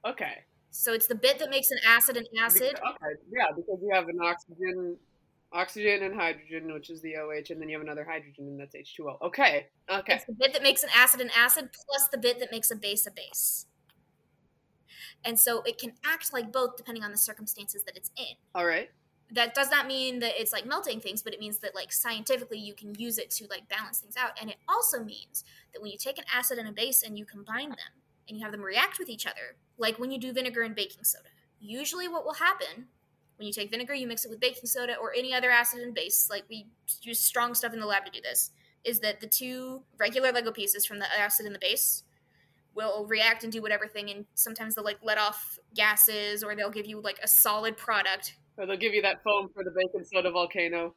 Okay. 0.06 0.44
So 0.72 0.92
it's 0.92 1.08
the 1.08 1.16
bit 1.16 1.40
that 1.40 1.50
makes 1.50 1.72
an 1.72 1.78
acid 1.88 2.18
an 2.18 2.26
acid. 2.42 2.76
Beca- 2.76 2.96
okay, 2.96 3.22
yeah, 3.32 3.46
because 3.56 3.80
you 3.82 3.92
have 3.94 4.08
an 4.10 4.20
oxygen 4.22 4.98
oxygen 5.54 6.04
and 6.04 6.16
hydrogen, 6.16 6.74
which 6.74 6.90
is 6.90 7.02
the 7.02 7.16
OH, 7.16 7.52
and 7.52 7.62
then 7.62 7.70
you 7.70 7.78
have 7.78 7.84
another 7.84 8.04
hydrogen 8.04 8.48
and 8.48 8.60
that's 8.60 8.76
H2O. 8.76 9.22
Okay. 9.22 9.68
Okay. 9.90 10.16
It's 10.16 10.26
the 10.26 10.34
bit 10.34 10.54
that 10.54 10.64
makes 10.64 10.84
an 10.84 10.90
acid 10.96 11.22
an 11.22 11.30
acid 11.38 11.70
plus 11.72 12.08
the 12.10 12.18
bit 12.18 12.40
that 12.40 12.52
makes 12.52 12.72
a 12.72 12.76
base 12.76 13.06
a 13.06 13.12
base. 13.12 13.68
And 15.26 15.40
so 15.40 15.62
it 15.64 15.78
can 15.78 15.94
act 16.04 16.34
like 16.34 16.52
both 16.52 16.76
depending 16.78 17.04
on 17.04 17.12
the 17.12 17.18
circumstances 17.18 17.84
that 17.84 17.96
it's 17.96 18.12
in. 18.18 18.36
All 18.56 18.66
right. 18.66 18.90
That 19.32 19.56
does 19.56 19.72
not 19.72 19.88
mean 19.88 20.20
that 20.20 20.40
it's 20.40 20.54
like 20.54 20.66
melting 20.66 21.00
things, 21.00 21.22
but 21.24 21.34
it 21.34 21.40
means 21.40 21.58
that 21.60 21.74
like 21.74 21.92
scientifically 21.92 22.60
you 22.60 22.74
can 22.74 22.94
use 22.96 23.18
it 23.18 23.32
to 23.32 23.48
like 23.50 23.68
balance 23.70 24.00
things 24.00 24.16
out. 24.18 24.32
And 24.40 24.50
it 24.50 24.58
also 24.68 25.04
means 25.04 25.44
that 25.74 25.82
when 25.82 25.92
you 25.92 25.98
take 25.98 26.18
an 26.18 26.26
acid 26.34 26.58
and 26.58 26.68
a 26.68 26.72
base 26.72 27.04
and 27.04 27.18
you 27.18 27.26
combine 27.26 27.70
them 27.70 27.94
and 28.28 28.38
you 28.38 28.44
have 28.44 28.52
them 28.52 28.62
react 28.62 29.00
with 29.00 29.10
each 29.10 29.26
other, 29.26 29.56
like 29.78 29.98
when 29.98 30.12
you 30.12 30.20
do 30.20 30.34
vinegar 30.34 30.62
and 30.62 30.76
baking 30.76 31.04
soda, 31.04 31.30
usually 31.60 32.08
what 32.08 32.26
will 32.26 32.34
happen 32.34 32.88
when 33.38 33.48
you 33.48 33.54
take 33.54 33.72
vinegar, 33.72 33.94
you 33.94 34.08
mix 34.08 34.26
it 34.26 34.30
with 34.30 34.40
baking 34.40 34.68
soda 34.68 34.96
or 34.96 35.14
any 35.14 35.34
other 35.34 35.50
acid 35.50 35.82
and 35.82 35.94
base, 35.94 36.30
like 36.30 36.44
we 36.50 36.68
use 37.02 37.20
strong 37.20 37.56
stuff 37.56 37.74
in 37.74 37.80
the 37.80 37.86
lab 37.86 38.06
to 38.06 38.12
do 38.12 38.22
this, 38.22 38.52
is 38.84 39.00
that 39.00 39.20
the 39.20 39.28
two 39.28 39.82
regular 39.98 40.32
Lego 40.32 40.52
pieces 40.52 40.86
from 40.86 41.00
the 41.00 41.06
acid 41.20 41.46
and 41.46 41.56
the 41.56 41.60
base 41.60 42.04
will 42.76 43.06
react 43.08 43.44
and 43.44 43.52
do 43.54 43.62
whatever 43.62 43.88
thing, 43.88 44.10
and 44.10 44.26
sometimes 44.34 44.76
they'll 44.76 44.84
like 44.84 45.00
let 45.04 45.18
off 45.18 45.58
gases 45.76 46.44
or 46.44 46.56
they'll 46.56 46.70
give 46.72 46.86
you 46.88 47.00
like 47.02 47.20
a 47.24 47.28
solid 47.28 47.78
product, 47.78 48.36
Or 48.58 48.66
they'll 48.66 48.78
give 48.78 48.94
you 48.94 49.02
that 49.04 49.24
foam 49.24 49.50
for 49.54 49.64
the 49.64 49.72
baking 49.72 50.04
soda 50.12 50.32
volcano. 50.32 50.96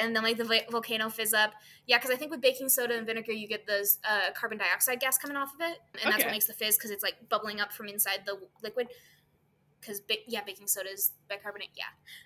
and 0.00 0.16
then 0.16 0.22
like 0.22 0.38
the 0.38 0.44
va- 0.44 0.64
volcano 0.70 1.10
fizz 1.10 1.34
up. 1.34 1.52
Yeah, 1.86 1.98
because 1.98 2.10
I 2.10 2.16
think 2.16 2.30
with 2.30 2.40
baking 2.40 2.68
soda 2.70 2.96
and 2.96 3.06
vinegar, 3.06 3.32
you 3.32 3.46
get 3.46 3.66
those 3.66 3.98
uh, 4.08 4.32
carbon 4.34 4.56
dioxide 4.58 5.00
gas 5.00 5.18
coming 5.18 5.36
off 5.36 5.52
of 5.54 5.60
it, 5.60 5.78
and 6.02 6.12
that's 6.12 6.24
what 6.24 6.32
makes 6.32 6.46
the 6.46 6.54
fizz 6.54 6.76
because 6.78 6.90
it's 6.90 7.02
like 7.02 7.16
bubbling 7.28 7.60
up 7.60 7.72
from 7.72 7.88
inside 7.88 8.20
the 8.24 8.38
liquid. 8.62 8.88
Because 9.82 10.00
ba- 10.00 10.24
yeah, 10.26 10.40
baking 10.46 10.68
soda 10.68 10.90
is 10.90 11.10
bicarbonate. 11.28 11.70
Yeah. 11.76 11.84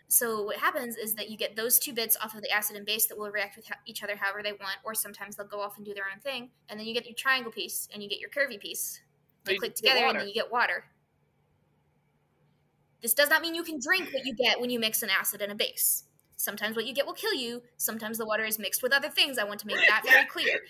So 0.08 0.42
what 0.44 0.58
happens 0.58 0.96
is 0.96 1.14
that 1.14 1.30
you 1.30 1.36
get 1.36 1.56
those 1.56 1.78
two 1.78 1.92
bits 1.92 2.16
off 2.22 2.34
of 2.34 2.42
the 2.42 2.50
acid 2.52 2.76
and 2.76 2.86
base 2.86 3.06
that 3.06 3.18
will 3.18 3.30
react 3.30 3.56
with 3.56 3.66
ho- 3.66 3.80
each 3.86 4.02
other 4.04 4.14
however 4.14 4.42
they 4.42 4.52
want, 4.52 4.76
or 4.84 4.94
sometimes 4.94 5.36
they'll 5.36 5.46
go 5.46 5.60
off 5.60 5.78
and 5.78 5.84
do 5.86 5.94
their 5.94 6.04
own 6.12 6.20
thing, 6.20 6.50
and 6.68 6.78
then 6.78 6.86
you 6.86 6.94
get 6.94 7.06
your 7.06 7.14
triangle 7.14 7.50
piece 7.50 7.88
and 7.92 8.02
you 8.02 8.08
get 8.08 8.20
your 8.20 8.30
curvy 8.30 8.60
piece. 8.60 9.00
They 9.44 9.54
You 9.54 9.58
click 9.58 9.70
get 9.72 9.76
together, 9.76 10.00
and 10.06 10.20
then 10.20 10.28
you 10.28 10.34
get 10.34 10.52
water. 10.52 10.84
This 13.02 13.14
does 13.14 13.28
not 13.30 13.42
mean 13.42 13.54
you 13.54 13.62
can 13.62 13.78
drink 13.80 14.12
what 14.12 14.24
you 14.24 14.34
get 14.34 14.60
when 14.60 14.70
you 14.70 14.78
mix 14.78 15.02
an 15.02 15.10
acid 15.10 15.40
and 15.42 15.52
a 15.52 15.54
base. 15.54 16.04
Sometimes 16.36 16.76
what 16.76 16.86
you 16.86 16.92
get 16.92 17.06
will 17.06 17.14
kill 17.14 17.34
you. 17.34 17.62
Sometimes 17.76 18.18
the 18.18 18.26
water 18.26 18.44
is 18.44 18.58
mixed 18.58 18.82
with 18.82 18.92
other 18.92 19.08
things. 19.08 19.38
I 19.38 19.44
want 19.44 19.60
to 19.60 19.66
make 19.66 19.76
that 19.88 20.02
very 20.04 20.26
clear. 20.26 20.60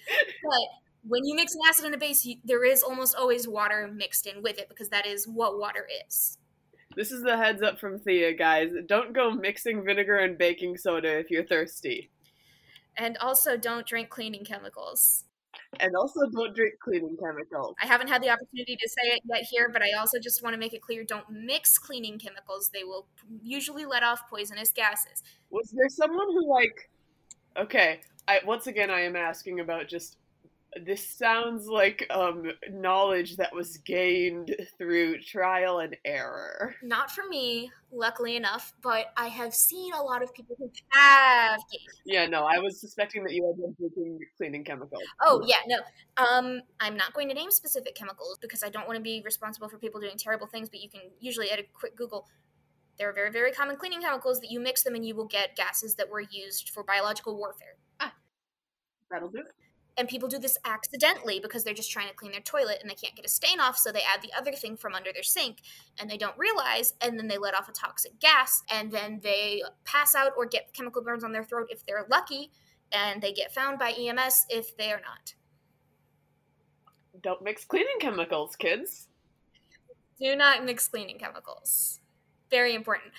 But 0.43 0.69
when 1.09 1.25
you 1.25 1.35
mix 1.35 1.55
an 1.55 1.61
acid 1.69 1.87
and 1.87 1.95
a 1.95 1.99
base, 1.99 2.25
you, 2.25 2.37
there 2.45 2.65
is 2.65 2.83
almost 2.83 3.15
always 3.17 3.49
water 3.49 3.89
mixed 3.93 4.27
in 4.27 4.43
with 4.43 4.59
it 4.59 4.69
because 4.69 4.91
that 4.91 5.07
is 5.07 5.27
what 5.27 5.59
water 5.59 5.89
is. 6.07 6.39
This 6.97 7.13
is 7.13 7.23
the 7.23 7.37
heads 7.37 7.63
up 7.63 7.79
from 7.79 7.99
Thea, 7.99 8.33
guys. 8.33 8.71
Don't 8.87 9.13
go 9.13 9.31
mixing 9.31 9.85
vinegar 9.85 10.17
and 10.17 10.39
baking 10.39 10.79
soda 10.79 11.19
if 11.19 11.31
you're 11.31 11.45
thirsty. 11.45 12.11
And 12.97 13.19
also, 13.19 13.59
don't 13.59 13.87
drink 13.87 14.09
cleaning 14.09 14.47
chemicals. 14.47 15.25
And 15.79 15.95
also, 15.95 16.21
don't 16.33 16.57
drink 16.57 16.75
cleaning 16.83 17.19
chemicals. 17.23 17.75
I 17.83 17.87
haven't 17.87 18.09
had 18.09 18.23
the 18.23 18.31
opportunity 18.31 18.77
to 18.77 18.89
say 18.89 19.11
it 19.11 19.21
yet 19.27 19.45
here, 19.51 19.69
but 19.71 19.83
I 19.83 19.99
also 19.99 20.19
just 20.19 20.43
want 20.43 20.55
to 20.55 20.59
make 20.59 20.73
it 20.73 20.81
clear 20.81 21.05
don't 21.05 21.29
mix 21.31 21.77
cleaning 21.77 22.19
chemicals. 22.19 22.71
They 22.73 22.85
will 22.85 23.07
usually 23.43 23.85
let 23.85 24.03
off 24.03 24.23
poisonous 24.31 24.73
gases. 24.73 25.23
Was 25.51 25.71
there 25.77 25.91
someone 25.91 26.29
who, 26.29 26.51
like, 26.51 26.91
okay, 27.59 28.01
I, 28.27 28.41
once 28.47 28.67
again, 28.67 28.91
I 28.91 29.01
am 29.03 29.17
asking 29.17 29.61
about 29.61 29.87
just 29.87 30.17
this 30.85 31.09
sounds 31.09 31.67
like 31.67 32.07
um, 32.11 32.51
knowledge 32.71 33.37
that 33.37 33.55
was 33.55 33.79
gained 33.79 34.55
through 34.79 35.21
trial 35.21 35.79
and 35.79 35.97
error. 36.05 36.75
Not 36.83 37.11
for 37.11 37.27
me, 37.29 37.71
luckily 37.93 38.37
enough, 38.37 38.73
but 38.83 39.07
I 39.17 39.29
have 39.29 39.55
seen 39.55 39.93
a 39.95 40.03
lot 40.03 40.23
of 40.23 40.35
people 40.35 40.57
who 40.59 40.71
have. 40.91 41.61
Yeah, 42.05 42.27
no, 42.27 42.45
I 42.45 42.59
was 42.59 42.81
suspecting 42.81 43.25
that 43.25 43.33
you 43.33 43.47
had 43.47 43.57
been 43.57 43.75
drinking 43.79 44.19
cleaning 44.37 44.65
chemicals. 44.65 45.03
Oh 45.21 45.43
yeah, 45.47 45.57
no. 45.67 45.79
Um, 46.23 46.61
I'm 46.81 46.97
not 46.97 47.15
going 47.15 47.29
to 47.29 47.35
name 47.35 47.51
specific 47.51 47.95
chemicals 47.95 48.39
because 48.41 48.63
I 48.63 48.69
don't 48.69 48.87
want 48.87 48.97
to 48.97 49.03
be 49.03 49.23
responsible 49.25 49.69
for 49.69 49.79
people 49.79 50.01
doing 50.01 50.17
terrible 50.19 50.47
things. 50.47 50.69
But 50.69 50.81
you 50.81 50.91
can 50.91 51.03
usually 51.21 51.51
at 51.51 51.59
a 51.59 51.65
quick 51.73 51.97
Google. 51.97 52.27
There 52.99 53.11
are 53.11 53.13
very, 53.13 53.31
very 53.31 53.53
common 53.53 53.77
cleaning 53.77 54.01
chemicals 54.01 54.41
that 54.41 54.51
you 54.51 54.59
mix 54.59 54.83
them 54.83 54.95
and 54.95 55.05
you 55.05 55.15
will 55.15 55.27
get 55.27 55.55
gases 55.55 55.95
that 55.97 56.09
were 56.09 56.23
used 56.23 56.71
for 56.71 56.83
biological 56.83 57.37
warfare. 57.37 57.77
Ah, 58.01 58.15
that'll 59.11 59.29
do 59.29 59.39
it 59.39 59.66
and 59.99 60.09
people 60.09 60.29
do 60.29 60.39
this 60.39 60.59
accidentally 60.65 61.41
because 61.41 61.65
they're 61.65 61.75
just 61.75 61.91
trying 61.91 62.09
to 62.09 62.15
clean 62.15 62.33
their 62.33 62.41
toilet 62.41 62.79
and 62.81 62.91
they 62.91 62.95
can't 62.95 63.17
get 63.17 63.25
a 63.25 63.29
stain 63.29 63.61
off 63.61 63.79
so 63.79 63.91
they 63.91 64.03
add 64.03 64.23
the 64.23 64.33
other 64.37 64.53
thing 64.53 64.77
from 64.77 64.95
under 64.95 65.13
their 65.13 65.23
sink 65.23 65.63
and 65.99 66.11
they 66.11 66.17
don't 66.17 66.37
realize 66.39 66.95
and 67.01 67.19
then 67.19 67.29
they 67.29 67.39
let 67.39 67.55
off 67.55 67.69
a 67.69 67.73
toxic 67.73 68.19
gas 68.21 68.63
and 68.71 68.91
then 68.91 69.21
they 69.23 69.63
pass 69.85 70.15
out 70.15 70.33
or 70.37 70.47
get 70.47 70.73
chemical 70.73 71.03
burns 71.03 71.25
on 71.25 71.33
their 71.33 71.45
throat 71.45 71.69
if 71.71 71.85
they're 71.87 72.07
lucky 72.11 72.51
and 72.93 73.23
they 73.23 73.33
get 73.33 73.53
found 73.53 73.79
by 73.79 73.91
EMS 73.93 74.47
if 74.49 74.77
they 74.77 74.93
are 74.93 75.01
not. 75.01 75.35
Don't 77.23 77.43
mix 77.43 77.65
cleaning 77.65 77.99
chemicals 78.01 78.57
kids. 78.57 79.09
Do 80.21 80.37
not 80.37 80.65
mix 80.65 80.89
cleaning 80.89 81.19
chemicals. 81.19 82.01
Very 82.51 82.75
important. 82.75 83.13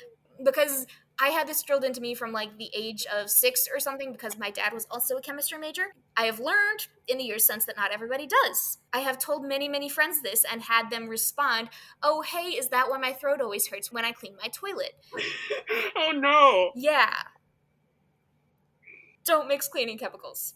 Because 0.44 0.88
I 1.20 1.30
had 1.30 1.48
this 1.48 1.64
drilled 1.64 1.84
into 1.84 2.00
me 2.00 2.14
from 2.14 2.32
like 2.32 2.58
the 2.58 2.70
age 2.76 3.06
of 3.12 3.30
six 3.30 3.68
or 3.74 3.80
something 3.80 4.12
because 4.12 4.38
my 4.38 4.52
dad 4.52 4.72
was 4.72 4.86
also 4.92 5.18
a 5.18 5.22
chemistry 5.22 5.58
major. 5.58 5.96
I 6.16 6.26
have 6.26 6.40
learned 6.40 6.88
in 7.08 7.18
the 7.18 7.24
years 7.24 7.44
since 7.44 7.66
that 7.66 7.76
not 7.76 7.92
everybody 7.92 8.28
does. 8.28 8.78
I 8.94 9.00
have 9.00 9.18
told 9.18 9.44
many, 9.44 9.68
many 9.68 9.90
friends 9.90 10.22
this 10.22 10.46
and 10.50 10.62
had 10.62 10.92
them 10.92 11.08
respond, 11.08 11.70
Oh, 12.04 12.22
hey, 12.22 12.50
is 12.50 12.70
that 12.70 12.90
why 12.90 13.00
my 13.00 13.14
throat 13.14 13.42
always 13.42 13.68
hurts 13.68 13.92
when 13.92 14.06
I 14.06 14.12
clean 14.12 14.36
my 14.42 14.50
toilet? 14.50 14.94
oh, 15.98 16.12
no. 16.12 16.72
Yeah. 16.76 17.14
Don't 19.26 19.48
mix 19.48 19.68
cleaning 19.68 19.98
chemicals. 19.98 20.54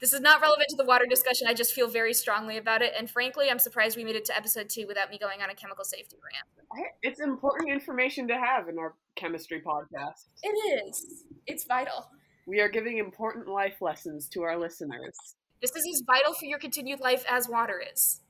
This 0.00 0.12
is 0.12 0.20
not 0.20 0.40
relevant 0.40 0.68
to 0.70 0.76
the 0.76 0.84
water 0.84 1.06
discussion. 1.08 1.46
I 1.48 1.54
just 1.54 1.72
feel 1.72 1.88
very 1.88 2.14
strongly 2.14 2.56
about 2.56 2.82
it. 2.82 2.92
And 2.96 3.10
frankly, 3.10 3.50
I'm 3.50 3.58
surprised 3.58 3.96
we 3.96 4.04
made 4.04 4.16
it 4.16 4.24
to 4.26 4.36
episode 4.36 4.68
two 4.68 4.86
without 4.86 5.10
me 5.10 5.18
going 5.18 5.42
on 5.42 5.50
a 5.50 5.54
chemical 5.54 5.84
safety 5.84 6.16
rant. 6.22 6.46
It's 7.02 7.20
important 7.20 7.70
information 7.70 8.28
to 8.28 8.38
have 8.38 8.68
in 8.68 8.78
our 8.78 8.94
chemistry 9.16 9.60
podcast. 9.60 10.26
It 10.42 10.86
is. 10.86 11.24
It's 11.46 11.64
vital. 11.64 12.08
We 12.46 12.60
are 12.60 12.68
giving 12.68 12.98
important 12.98 13.48
life 13.48 13.80
lessons 13.80 14.28
to 14.30 14.42
our 14.42 14.58
listeners. 14.58 15.36
This 15.60 15.70
is 15.76 15.86
as 15.94 16.02
vital 16.06 16.34
for 16.34 16.46
your 16.46 16.58
continued 16.58 17.00
life 17.00 17.24
as 17.30 17.48
water 17.48 17.82
is. 17.92 18.20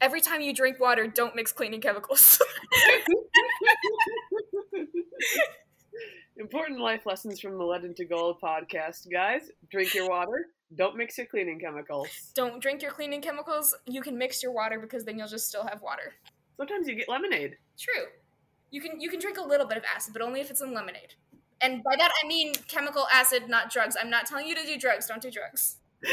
Every 0.00 0.20
time 0.20 0.40
you 0.40 0.54
drink 0.54 0.78
water, 0.78 1.06
don't 1.06 1.34
mix 1.34 1.52
cleaning 1.52 1.80
chemicals. 1.80 2.40
Important 6.38 6.78
life 6.78 7.04
lessons 7.04 7.40
from 7.40 7.58
the 7.58 7.64
Lead 7.64 7.84
Into 7.84 8.04
Gold 8.04 8.40
podcast, 8.40 9.10
guys. 9.10 9.50
Drink 9.72 9.92
your 9.92 10.08
water. 10.08 10.46
Don't 10.76 10.96
mix 10.96 11.18
your 11.18 11.26
cleaning 11.26 11.58
chemicals. 11.58 12.06
Don't 12.34 12.62
drink 12.62 12.80
your 12.80 12.92
cleaning 12.92 13.20
chemicals. 13.20 13.74
You 13.86 14.02
can 14.02 14.16
mix 14.16 14.40
your 14.40 14.52
water 14.52 14.78
because 14.78 15.04
then 15.04 15.18
you'll 15.18 15.26
just 15.26 15.48
still 15.48 15.66
have 15.66 15.82
water. 15.82 16.14
Sometimes 16.56 16.86
you 16.86 16.94
get 16.94 17.08
lemonade. 17.08 17.56
True. 17.76 18.04
You 18.70 18.80
can 18.80 19.00
you 19.00 19.10
can 19.10 19.18
drink 19.18 19.38
a 19.38 19.42
little 19.42 19.66
bit 19.66 19.78
of 19.78 19.84
acid, 19.92 20.12
but 20.12 20.22
only 20.22 20.40
if 20.40 20.48
it's 20.48 20.60
in 20.60 20.72
lemonade. 20.72 21.14
And 21.60 21.82
by 21.82 21.96
that 21.96 22.12
I 22.22 22.28
mean 22.28 22.54
chemical 22.68 23.08
acid, 23.12 23.48
not 23.48 23.72
drugs. 23.72 23.96
I'm 24.00 24.10
not 24.10 24.26
telling 24.26 24.46
you 24.46 24.54
to 24.54 24.64
do 24.64 24.78
drugs. 24.78 25.08
Don't 25.08 25.20
do 25.20 25.32
drugs. 25.32 25.78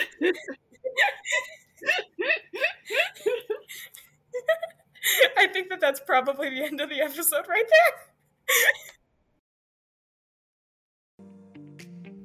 I 5.37 5.47
think 5.47 5.69
that 5.69 5.79
that's 5.79 5.99
probably 5.99 6.49
the 6.49 6.63
end 6.63 6.81
of 6.81 6.89
the 6.89 7.01
episode 7.01 7.47
right 7.47 7.65
there. 7.69 7.93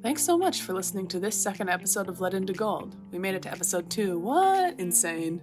Thanks 0.03 0.23
so 0.23 0.39
much 0.39 0.63
for 0.63 0.73
listening 0.73 1.09
to 1.09 1.21
this 1.21 1.37
second 1.37 1.69
episode 1.69 2.09
of 2.09 2.23
Lead 2.23 2.33
Into 2.33 2.55
Gold. 2.55 2.97
We 3.13 3.19
made 3.19 3.35
it 3.35 3.43
to 3.43 3.51
episode 3.51 3.91
2. 3.91 4.19
What? 4.19 4.81
Insane. 4.81 5.43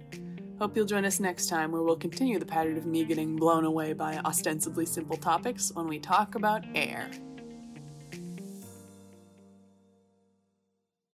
Hope 0.58 0.76
you'll 0.76 0.84
join 0.84 1.04
us 1.04 1.20
next 1.20 1.46
time 1.46 1.70
where 1.70 1.82
we'll 1.82 1.94
continue 1.94 2.40
the 2.40 2.44
pattern 2.44 2.76
of 2.76 2.84
me 2.84 3.04
getting 3.04 3.36
blown 3.36 3.64
away 3.64 3.92
by 3.92 4.18
ostensibly 4.24 4.84
simple 4.84 5.16
topics 5.16 5.70
when 5.74 5.86
we 5.86 6.00
talk 6.00 6.34
about 6.34 6.64
air. 6.74 7.08